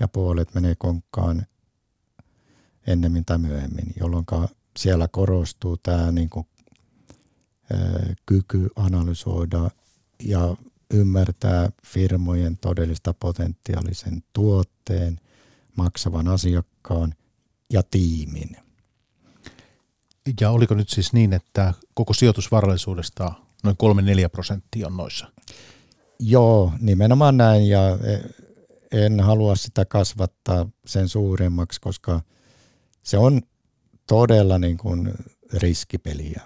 [0.00, 1.46] ja puolet menee konkkaan
[2.86, 4.24] ennemmin tai myöhemmin, jolloin
[4.78, 6.46] siellä korostuu tämä niin kuin,
[7.72, 9.70] ää, kyky analysoida
[10.22, 10.56] ja
[10.90, 15.20] ymmärtää firmojen todellista potentiaalisen tuotteen,
[15.76, 17.14] maksavan asiakkaan
[17.72, 18.56] ja tiimin.
[20.40, 23.32] Ja oliko nyt siis niin, että koko sijoitusvarallisuudesta
[23.64, 23.76] noin
[24.26, 25.32] 3-4 prosenttia on noissa.
[26.18, 27.80] Joo, nimenomaan näin ja
[28.92, 32.20] en halua sitä kasvattaa sen suuremmaksi, koska
[33.02, 33.42] se on
[34.06, 35.14] todella niin kuin
[35.52, 36.42] riskipeliä.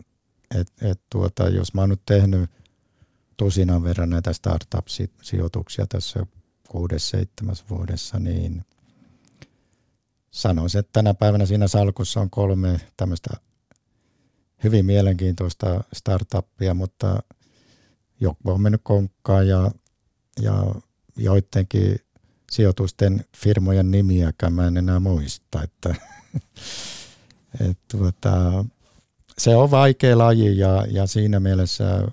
[0.55, 2.51] Et, et tuota, jos mä oon nyt tehnyt
[3.39, 6.27] tosinan verran näitä startup-sijoituksia tässä
[6.69, 8.65] kuudes, seitsemäs vuodessa, niin
[10.31, 13.31] sanoisin, että tänä päivänä siinä salkussa on kolme tämmöistä
[14.65, 17.23] hyvin mielenkiintoista startuppia, mutta
[18.21, 19.71] joku on mennyt konkkaan ja,
[20.43, 20.75] ja
[21.17, 21.99] joidenkin
[22.51, 25.63] sijoitusten firmojen nimiäkään mä en enää muista.
[25.63, 25.95] Että,
[27.71, 28.65] et, tuota,
[29.39, 32.09] se on vaikea laji ja, ja siinä mielessä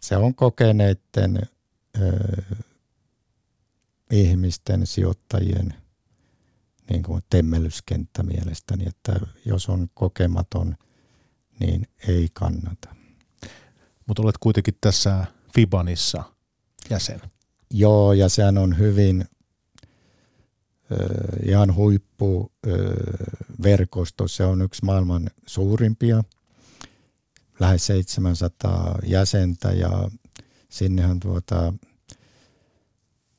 [0.00, 1.40] se on kokeneiden
[4.10, 5.74] ihmisten, sijoittajien
[6.90, 10.76] niin kuin temmelyskenttä mielestäni, että jos on kokematon,
[11.60, 12.94] niin ei kannata.
[14.06, 16.24] Mutta olet kuitenkin tässä Fibanissa
[16.90, 17.20] jäsen.
[17.70, 19.24] Joo, ja sehän on hyvin
[21.46, 22.52] ihan huippu
[23.62, 24.28] verkosto.
[24.28, 26.24] Se on yksi maailman suurimpia,
[27.60, 30.10] lähes 700 jäsentä ja
[30.68, 31.74] sinnehän tuota,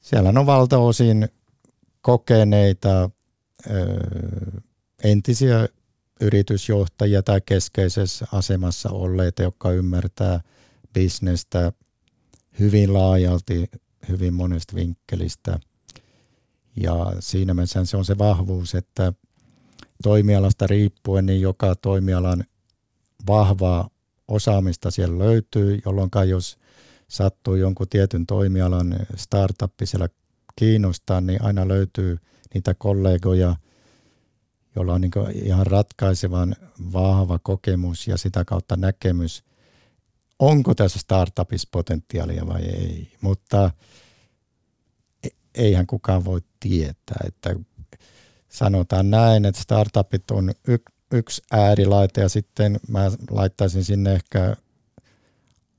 [0.01, 1.30] siellä on valtaosin
[2.01, 3.09] kokeneita
[5.03, 5.67] entisiä
[6.22, 10.41] yritysjohtajia tai keskeisessä asemassa olleita, jotka ymmärtää
[10.93, 11.72] bisnestä
[12.59, 13.69] hyvin laajalti,
[14.09, 15.59] hyvin monesta vinkkelistä.
[16.76, 19.13] Ja siinä mielessä se on se vahvuus, että
[20.03, 22.43] toimialasta riippuen niin joka toimialan
[23.28, 23.89] vahvaa
[24.32, 26.58] osaamista siellä löytyy, jolloin jos
[27.08, 30.10] sattuu jonkun tietyn toimialan startuppi siellä
[30.56, 32.18] kiinnostaa, niin aina löytyy
[32.54, 33.56] niitä kollegoja,
[34.76, 36.56] joilla on niin ihan ratkaisevan
[36.94, 39.44] vahva kokemus ja sitä kautta näkemys,
[40.40, 43.12] onko tässä startupissa potentiaalia vai ei.
[43.22, 43.72] Mutta
[45.24, 47.56] e-, eihän kukaan voi tietää, että
[48.50, 50.52] sanotaan näin, että startupit on
[51.12, 54.55] yksi äärilaite ja sitten mä laittaisin sinne ehkä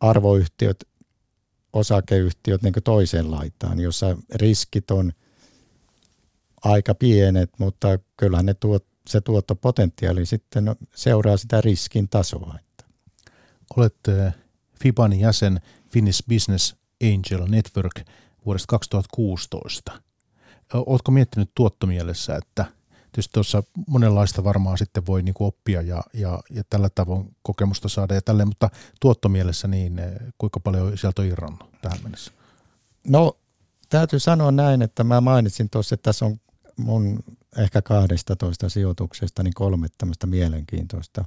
[0.00, 0.88] arvoyhtiöt,
[1.72, 5.12] osakeyhtiöt niin toiseen laitaan, jossa riskit on
[6.64, 12.58] aika pienet, mutta kyllähän ne tuot, se tuottopotentiaali sitten seuraa sitä riskin tasoa.
[13.76, 13.96] Olet
[14.82, 15.60] FIBAN jäsen
[15.90, 18.00] Finnish Business Angel Network
[18.46, 20.02] vuodesta 2016.
[20.74, 22.64] Oletko miettinyt tuottomielessä, että–
[23.12, 27.88] tietysti tuossa monenlaista varmaan sitten voi niin kuin oppia ja, ja, ja tällä tavoin kokemusta
[27.88, 32.32] saada ja tälleen, mutta tuottomielessä niin eh, kuinka paljon sieltä on irronnut tähän mennessä?
[33.08, 33.36] No
[33.88, 36.40] täytyy sanoa näin, että mä mainitsin tuossa, että tässä on
[36.76, 37.24] mun
[37.56, 41.24] ehkä 12 sijoituksesta niin kolme tämmöistä mielenkiintoista.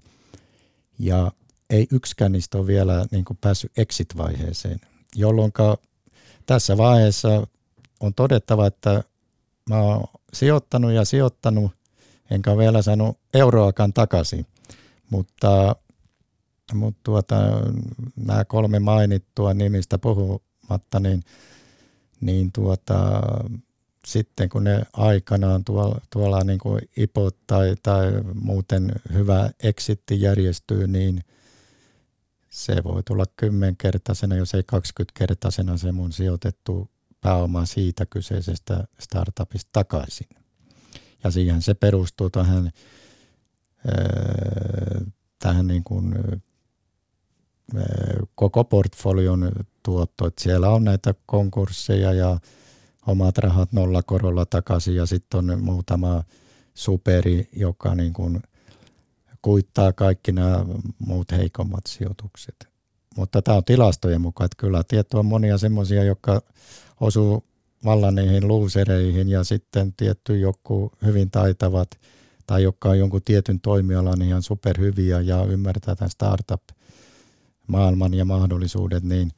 [1.00, 1.32] Ja
[1.70, 4.80] ei yksikään niistä ole vielä niin kuin päässyt exit-vaiheeseen,
[5.16, 5.54] jolloin
[6.46, 7.48] tässä vaiheessa
[8.00, 9.04] on todettava, että
[9.70, 10.04] mä oon
[10.36, 11.72] sijoittanut ja sijoittanut,
[12.32, 14.46] enkä vielä saanut euroakaan takaisin.
[15.10, 15.76] Mutta,
[16.74, 17.36] mutta tuota,
[18.16, 21.24] nämä kolme mainittua nimistä puhumatta, niin,
[22.22, 23.22] niin tuota,
[24.06, 30.88] sitten kun ne aikanaan tuolla, tuolla niin kuin IPOT tai, tai muuten hyvä exitti järjestyy,
[30.88, 31.24] niin
[32.50, 36.90] se voi tulla kymmenkertaisena, jos ei 20-kertaisena se mun sijoitettu
[37.26, 40.28] pääomaa siitä kyseisestä startupista takaisin.
[41.24, 42.72] Ja siihen se perustuu tähän,
[45.40, 46.16] tähän niin kuin,
[48.36, 49.52] koko portfolion
[49.84, 50.28] tuotto.
[50.28, 52.40] Että siellä on näitä konkursseja ja
[53.08, 56.24] omat rahat nollakorolla takaisin ja sitten on muutama
[56.74, 58.42] superi, joka niin kuin
[59.42, 60.66] kuittaa kaikki nämä
[61.00, 62.68] muut heikommat sijoitukset.
[63.18, 66.42] Mutta tämä on tilastojen mukaan, että kyllä tieto on monia semmoisia, jotka
[67.00, 67.44] osuu
[67.86, 71.90] vallan niihin luusereihin ja sitten tietty joku hyvin taitavat
[72.48, 79.32] tai jotka on jonkun tietyn toimialan ihan superhyviä ja ymmärtää tämän startup-maailman ja mahdollisuudet, niin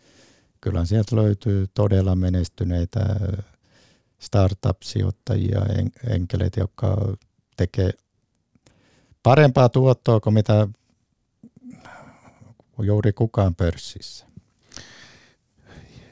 [0.62, 3.00] kyllä sieltä löytyy todella menestyneitä
[4.20, 5.62] startup-sijoittajia,
[6.10, 6.98] enkeleitä, jotka
[7.58, 7.92] tekee
[9.24, 10.68] parempaa tuottoa kuin mitä
[12.82, 14.27] juuri kukaan pörssissä.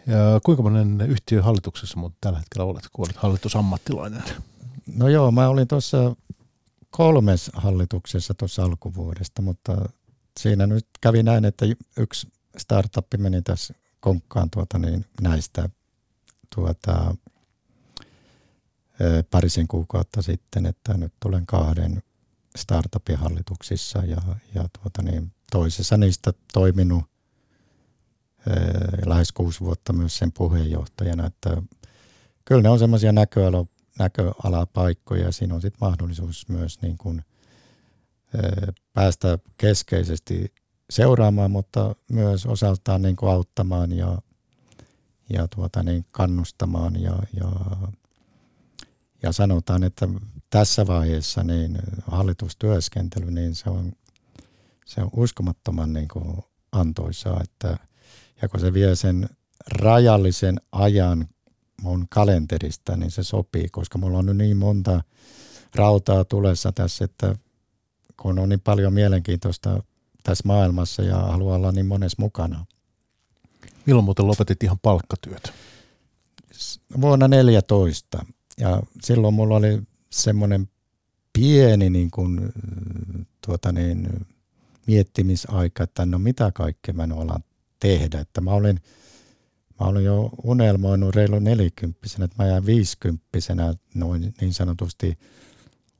[0.08, 4.24] Ja kuinka monen yhtiön hallituksessa mutta tällä hetkellä olet, kun olet hallitusammattilainen?
[4.96, 6.16] No joo, mä olin tuossa
[6.90, 9.90] kolmes hallituksessa tuossa alkuvuodesta, mutta
[10.40, 11.66] siinä nyt kävi näin, että
[11.98, 12.28] yksi
[12.58, 15.70] startup meni tässä konkkaan tuota niin näistä
[16.56, 17.16] tuota,
[19.32, 22.04] parisen kuukautta sitten, että nyt tulen kahden
[22.58, 24.22] startupin hallituksissa ja,
[24.56, 27.04] ja tuota niin, toisessa niistä toiminut
[29.06, 31.62] lähes kuusi vuotta myös sen puheenjohtajana, että
[32.46, 33.66] kyllä ne on semmoisia näköala,
[34.00, 35.26] näköalapaikkoja.
[35.26, 37.24] Ja siinä on sitten mahdollisuus myös niin kuin,
[38.94, 40.54] päästä keskeisesti
[40.90, 44.18] seuraamaan, mutta myös osaltaan niin kuin auttamaan ja,
[45.30, 47.52] ja tuota niin kannustamaan ja, ja,
[49.24, 50.08] ja sanotaan, että
[50.50, 51.78] tässä vaiheessa niin
[52.08, 53.92] hallitustyöskentely, niin se on,
[54.86, 57.78] se on uskomattoman niin kuin antoisaa, että–
[58.42, 59.30] ja kun se vie sen
[59.72, 61.28] rajallisen ajan
[61.82, 65.04] mun kalenterista, niin se sopii, koska mulla on nyt niin monta
[65.76, 67.36] rautaa tulessa tässä, että
[68.22, 69.84] kun on niin paljon mielenkiintoista
[70.24, 72.66] tässä maailmassa ja haluaa olla niin monessa mukana.
[73.86, 75.54] Milloin muuten lopetit ihan palkkatyöt?
[77.02, 78.26] Vuonna 14.
[78.60, 80.70] Ja silloin mulla oli semmoinen
[81.34, 82.54] pieni niin kuin,
[83.46, 84.26] tuota niin,
[84.88, 87.44] miettimisaika, että no mitä kaikkea mä alan
[87.80, 88.20] tehdä.
[88.20, 88.82] Että mä olin,
[89.80, 95.20] mä olin jo unelmoinut reilu nelikymppisenä, että mä jään viisikymppisenä noin niin sanotusti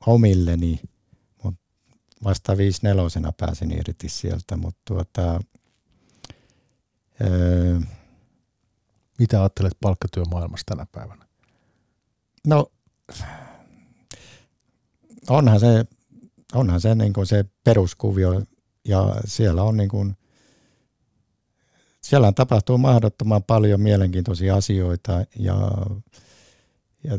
[0.06, 0.80] omilleni,
[1.42, 1.60] mutta
[2.24, 5.40] vasta viisi-nelosena pääsin irti sieltä, mutta tuota,
[7.20, 7.80] öö,
[9.18, 11.26] mitä ajattelet palkkatyömaailmasta tänä päivänä?
[12.46, 12.66] No
[15.28, 15.84] onhan se,
[16.54, 18.42] onhan se, niin kuin se peruskuvio
[18.84, 20.16] ja siellä on niin kuin,
[22.06, 25.54] siellä tapahtuu mahdottoman paljon mielenkiintoisia asioita ja,
[27.04, 27.18] ja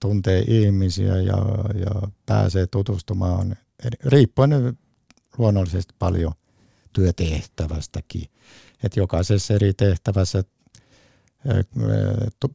[0.00, 1.38] tuntee ihmisiä ja,
[1.74, 3.56] ja pääsee tutustumaan,
[4.04, 4.78] riippuen
[5.38, 6.32] luonnollisesti paljon
[6.92, 8.28] työtehtävästäkin.
[8.82, 10.44] Että jokaisessa eri tehtävässä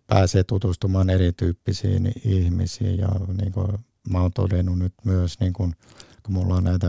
[0.07, 3.09] pääsee tutustumaan erityyppisiin ihmisiin ja
[3.41, 3.67] niin kuin
[4.09, 5.75] mä oon todennut nyt myös, niin kuin,
[6.23, 6.87] kun mulla on näitä,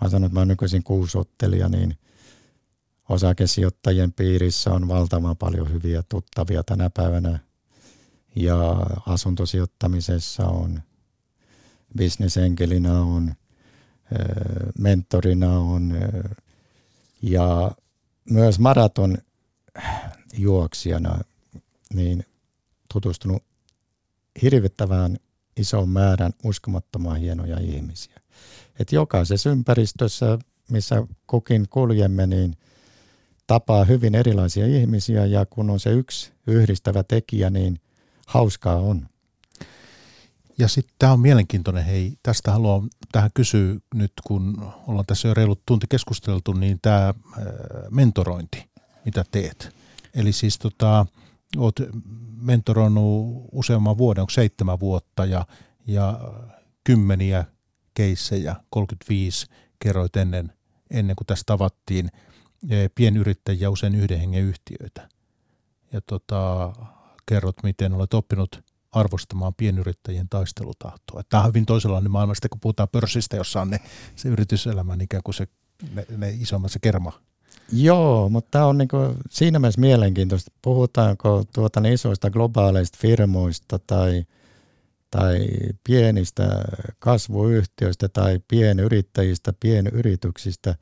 [0.00, 1.94] mä sanon, että mä oon nykyisin kuusottelija, niin
[3.10, 7.38] osakesijoittajien piirissä on valtavan paljon hyviä tuttavia tänä päivänä
[8.36, 10.82] ja asuntosijoittamisessa on,
[11.96, 13.34] bisnesenkelinä on,
[14.78, 15.94] mentorina on
[17.22, 17.70] ja
[18.30, 19.18] myös maraton
[20.38, 21.18] juoksijana
[21.94, 22.26] niin
[22.92, 23.42] tutustunut
[24.42, 25.16] hirvittävään
[25.56, 28.20] ison määrän uskomattoman hienoja ihmisiä.
[28.78, 30.38] Et jokaisessa ympäristössä,
[30.70, 32.56] missä kukin kuljemme, niin
[33.50, 37.80] tapaa hyvin erilaisia ihmisiä ja kun on se yksi yhdistävä tekijä, niin
[38.26, 39.08] hauskaa on.
[40.58, 45.34] Ja sitten tämä on mielenkiintoinen, hei, tästä haluan tähän kysyä nyt, kun ollaan tässä jo
[45.34, 47.14] reilut tunti keskusteltu, niin tämä äh,
[47.90, 48.64] mentorointi,
[49.04, 49.76] mitä teet.
[50.14, 51.06] Eli siis tota,
[51.56, 51.76] oot
[52.40, 55.46] mentoroinut useamman vuoden, onko seitsemän vuotta ja,
[55.86, 56.20] ja
[56.84, 57.44] kymmeniä
[57.94, 59.46] keissejä, 35
[59.78, 60.52] kerroit ennen,
[60.90, 62.10] ennen kuin tästä tavattiin,
[62.94, 65.08] pienyrittäjiä, usein yhden hengen yhtiöitä.
[65.92, 66.72] Ja tota,
[67.26, 71.22] kerrot, miten olet oppinut arvostamaan pienyrittäjien taistelutahtoa.
[71.28, 73.80] Tämä on hyvin toisenlainen maailma, sitten kun puhutaan pörssistä, jossa on ne,
[74.16, 75.46] se yrityselämän ikään kuin se,
[75.94, 77.12] ne, ne isommat se kerma
[77.72, 78.96] Joo, mutta tämä on niinku
[79.30, 80.52] siinä mielessä mielenkiintoista.
[80.62, 84.24] Puhutaanko tuota niin isoista globaaleista firmoista tai,
[85.10, 85.46] tai
[85.84, 86.64] pienistä
[86.98, 90.74] kasvuyhtiöistä tai pienyrittäjistä, pienyrityksistä.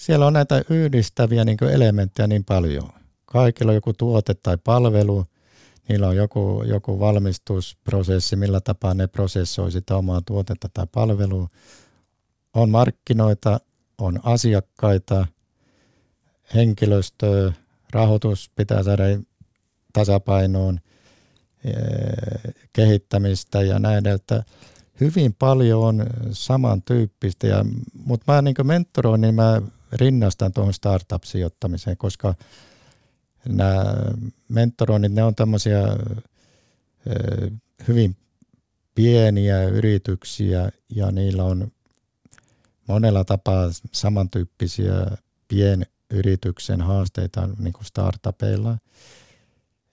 [0.00, 2.88] Siellä on näitä yhdistäviä niin elementtejä niin paljon.
[3.24, 5.26] Kaikilla on joku tuote tai palvelu,
[5.88, 11.48] niillä on joku, joku valmistusprosessi, millä tapaa ne prosessoi sitä omaa tuotetta tai palvelua.
[12.54, 13.60] On markkinoita,
[13.98, 15.26] on asiakkaita–
[16.54, 17.52] henkilöstöä,
[17.92, 19.04] rahoitus pitää saada
[19.92, 20.80] tasapainoon,
[21.64, 24.42] eh, kehittämistä ja näin, että
[25.00, 27.64] hyvin paljon on samantyyppistä, ja,
[28.04, 29.62] mutta mä niin mentoroin, niin mä
[29.92, 32.34] rinnastan tuohon startup-sijoittamiseen, koska
[33.48, 33.84] nämä
[34.48, 35.82] mentoroinnit, ne on tämmöisiä
[37.88, 38.16] hyvin
[38.94, 41.72] pieniä yrityksiä ja niillä on
[42.88, 45.16] monella tapaa samantyyppisiä
[45.48, 48.78] pien yrityksen haasteita niin kuin startupeilla.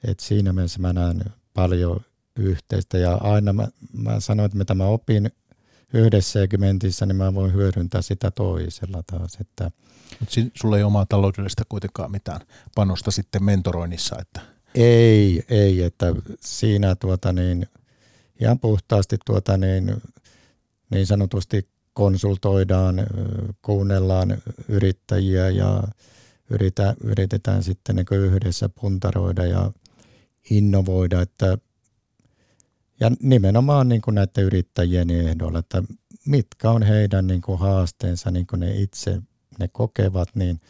[0.04, 2.02] Et siinä mielessä mä näen paljon
[2.36, 5.32] yhteistä ja aina mä, mä sanoin, että mitä mä opin
[5.94, 9.38] yhdessä segmentissä, niin mä voin hyödyntää sitä toisella taas.
[9.42, 9.72] Että
[10.20, 12.42] Mutta sulla ei omaa taloudellista kuitenkaan mitään
[12.76, 14.16] panosta sitten mentoroinnissa?
[14.22, 14.42] Että...
[14.76, 16.06] Ei, ei, että
[16.42, 17.68] siinä tuota niin,
[18.42, 20.02] ihan puhtaasti tuota niin,
[20.90, 22.96] niin sanotusti konsultoidaan,
[23.62, 24.38] kuunnellaan
[24.68, 25.84] yrittäjiä ja
[26.50, 29.72] yritä, yritetään sitten niin yhdessä puntaroida ja
[30.50, 31.58] innovoida, että
[33.00, 35.84] ja nimenomaan niin kuin näiden yrittäjien ehdolla, että
[36.26, 39.22] mitkä on heidän niin kuin haasteensa, niin kuin ne itse
[39.60, 40.62] ne kokevat, niin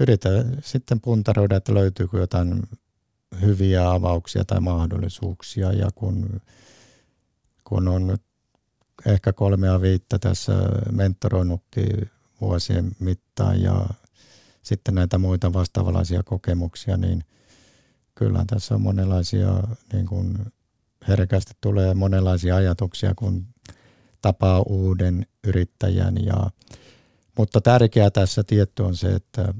[0.00, 0.28] yritä
[0.62, 2.62] sitten puntaroida, että löytyykö jotain
[3.40, 5.72] hyviä avauksia tai mahdollisuuksia.
[5.72, 6.40] Ja kun,
[7.64, 8.18] kun on
[9.06, 10.52] ehkä kolmea viittä tässä
[10.92, 13.86] mentoroinutkin vuosien mittaan ja
[14.62, 17.24] sitten näitä muita vastaavalaisia kokemuksia, niin
[18.14, 19.62] kyllä tässä on monenlaisia,
[19.92, 20.38] niin kuin
[21.08, 23.46] herkästi tulee monenlaisia ajatuksia, kun
[24.22, 26.24] tapaa uuden yrittäjän.
[26.24, 26.50] Ja,
[27.38, 29.54] mutta tärkeää tässä tietty on se, että,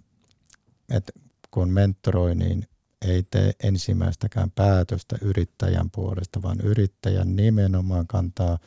[0.90, 1.12] että
[1.50, 2.68] kun mentoroi, niin
[3.02, 8.58] ei tee ensimmäistäkään päätöstä yrittäjän puolesta, vaan yrittäjän nimenomaan kantaa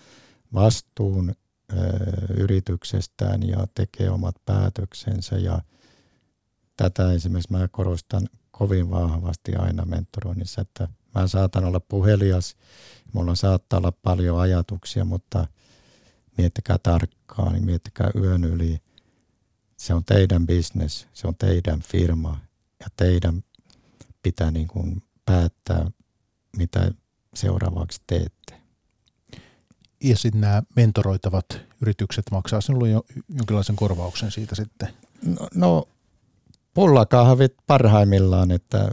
[0.54, 1.76] vastuun ö,
[2.38, 5.38] yrityksestään ja tekee omat päätöksensä.
[5.38, 5.62] Ja
[6.78, 12.56] tätä esimerkiksi mä korostan kovin vahvasti aina mentoroinnissa, että mä saatan olla puhelias,
[13.14, 15.48] mulla saattaa olla paljon ajatuksia, mutta
[16.38, 18.78] miettikää tarkkaan, niin miettikää yön yli.
[19.78, 22.40] Se on teidän business, se on teidän firma
[22.80, 23.44] ja teidän
[24.24, 25.92] pitää niin kuin päättää,
[26.58, 26.92] mitä
[27.34, 28.62] seuraavaksi teette.
[30.04, 31.46] Ja sitten nämä mentoroitavat
[31.82, 34.94] yritykset maksaa sinulle jo jonkinlaisen korvauksen siitä sitten?
[35.26, 35.88] No, no
[36.80, 38.92] pullakahvit parhaimmillaan, että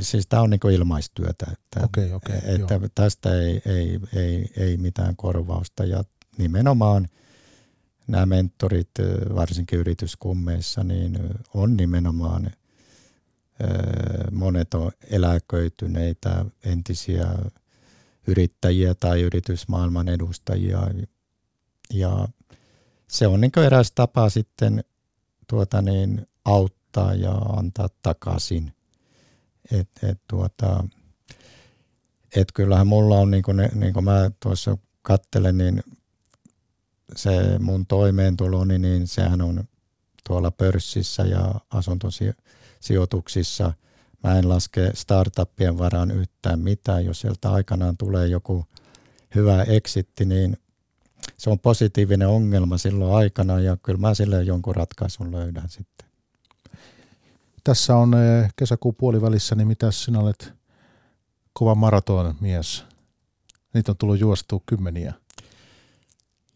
[0.00, 2.88] siis tämä on niin ilmaistyötä, että, okay, okay, että joo.
[2.94, 6.04] tästä ei, ei, ei, ei mitään korvausta ja
[6.38, 7.08] nimenomaan
[8.06, 8.90] nämä mentorit,
[9.34, 11.18] varsinkin yrityskummeissa, niin
[11.54, 12.50] on nimenomaan–
[14.32, 17.26] monet on eläköityneitä entisiä
[18.26, 20.80] yrittäjiä tai yritysmaailman edustajia.
[21.92, 22.28] Ja
[23.08, 24.84] se on niin eräs tapa sitten
[25.46, 28.72] tuota niin, auttaa ja antaa takaisin.
[29.72, 30.84] Et, et tuota,
[32.36, 35.82] et kyllähän mulla on, niin kuin, niin kuin mä tuossa kattelen, niin
[37.16, 39.64] se mun toimeentuloni, niin sehän on
[40.26, 43.72] tuolla pörssissä ja asuntosijoituksissa.
[44.22, 47.04] Mä en laske startuppien varaan yhtään mitään.
[47.04, 48.66] Jos sieltä aikanaan tulee joku
[49.34, 50.56] hyvä exitti, niin
[51.38, 56.05] se on positiivinen ongelma silloin aikana ja kyllä mä sille jonkun ratkaisun löydän sitten.
[57.66, 60.52] Tässä on eh, kesäkuun puolivälissä, niin mitä sinä olet
[61.52, 62.84] kova maraton mies?
[63.74, 65.14] Niitä on tullut juostua kymmeniä.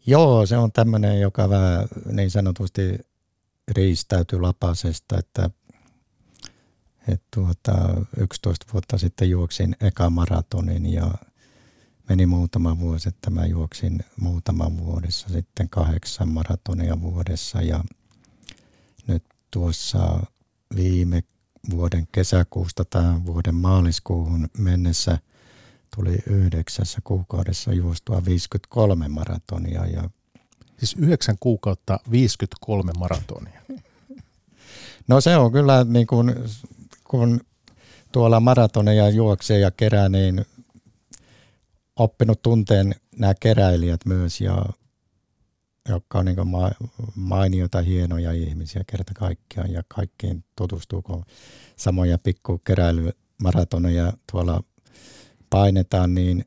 [0.05, 2.99] Joo, se on tämmöinen, joka vähän niin sanotusti
[3.71, 5.49] riistäytyi lapasesta, että,
[7.07, 11.11] että tuota, 11 vuotta sitten juoksin eka maratonin ja
[12.09, 17.83] meni muutama vuosi, että mä juoksin muutama vuodessa sitten kahdeksan maratonia vuodessa ja
[19.07, 20.19] nyt tuossa
[20.75, 21.23] viime
[21.69, 25.17] vuoden kesäkuusta tähän vuoden maaliskuuhun mennessä
[25.95, 30.09] tuli yhdeksässä kuukaudessa juostua 53 maratonia ja
[30.81, 33.61] Siis yhdeksän kuukautta 53 maratonia.
[35.07, 36.35] No se on kyllä niin kuin,
[37.03, 37.41] kun
[38.11, 40.45] tuolla maratoneja juoksee ja kerää, niin
[41.95, 44.65] oppinut tunteen nämä keräilijät myös, ja,
[45.89, 46.37] jotka on niin
[47.15, 51.25] mainioita, hienoja ihmisiä kerta kaikkiaan, ja kaikkiin tutustuu, kun
[51.75, 54.63] samoja pikku keräilymaratoneja tuolla
[55.49, 56.45] painetaan, niin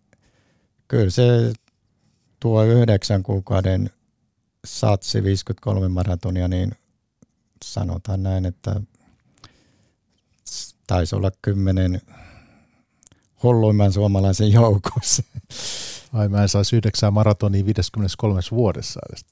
[0.89, 1.53] kyllä se
[2.41, 3.91] tuo yhdeksän kuukauden
[4.65, 6.73] satsi 53 maratonia, niin
[7.65, 8.81] sanotaan näin, että
[10.87, 12.01] taisi olla kymmenen
[13.43, 15.23] hulluimman suomalaisen joukossa.
[16.15, 19.27] Ai mä en saisi yhdeksää maratonia 53 vuodessa edes.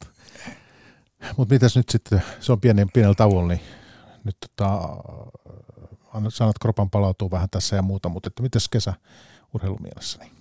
[1.36, 3.60] Mutta mitäs nyt sitten, se on pieni, pienellä tauolla, niin
[4.24, 4.80] nyt tota,
[6.28, 8.94] sanat kropan palautuu vähän tässä ja muuta, mutta että mitäs kesä
[9.54, 10.18] urheilumielessä?
[10.18, 10.32] Niin?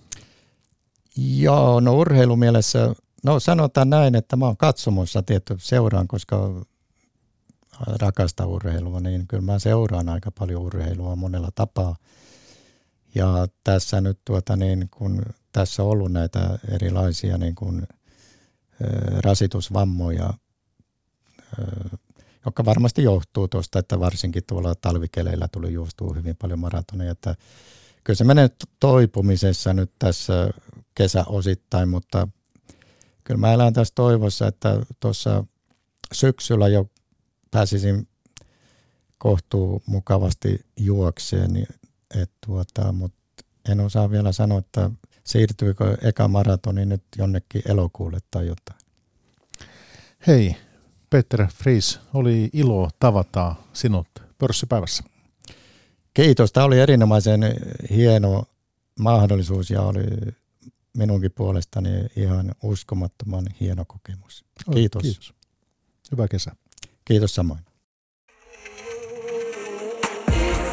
[1.41, 2.93] Joo, no urheilumielessä
[3.23, 6.65] No sanotaan näin, että mä oon katsomossa tietty seuraan, koska
[8.01, 11.95] rakasta urheilua, niin kyllä mä seuraan aika paljon urheilua monella tapaa.
[13.15, 15.21] Ja tässä nyt tuota niin, kun
[15.51, 17.87] tässä ollut näitä erilaisia niin kuin,
[19.23, 20.33] rasitusvammoja,
[22.45, 27.35] joka varmasti johtuu tuosta, että varsinkin tuolla talvikeleillä tuli juostua hyvin paljon maratoneja, että
[28.03, 28.49] kyllä se menee
[28.79, 30.49] toipumisessa nyt tässä
[30.95, 32.27] kesä osittain, mutta
[33.23, 35.43] kyllä mä elän tässä toivossa, että tuossa
[36.13, 36.89] syksyllä jo
[37.51, 38.07] pääsisin
[39.17, 41.67] kohtuu mukavasti juokseen, niin
[42.21, 44.91] et tuota, mutta en osaa vielä sanoa, että
[45.31, 48.79] siirtyykö eka maratoni nyt jonnekin elokuulle tai jotain.
[50.27, 50.55] Hei,
[51.09, 55.03] Peter Fries, oli ilo tavata sinut pörssipäivässä.
[56.13, 57.41] Kiitos, tämä oli erinomaisen
[57.89, 58.43] hieno
[58.99, 60.03] mahdollisuus ja oli
[60.97, 64.45] minunkin puolestani ihan uskomattoman hieno kokemus.
[64.73, 65.01] Kiitos.
[65.01, 65.33] Kiitos.
[66.11, 66.55] Hyvää kesää.
[67.05, 67.59] Kiitos samoin.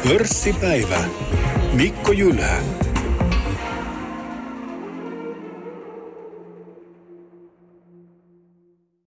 [0.03, 1.05] Pörssipäivä.
[1.73, 2.88] Mikko Jylhä.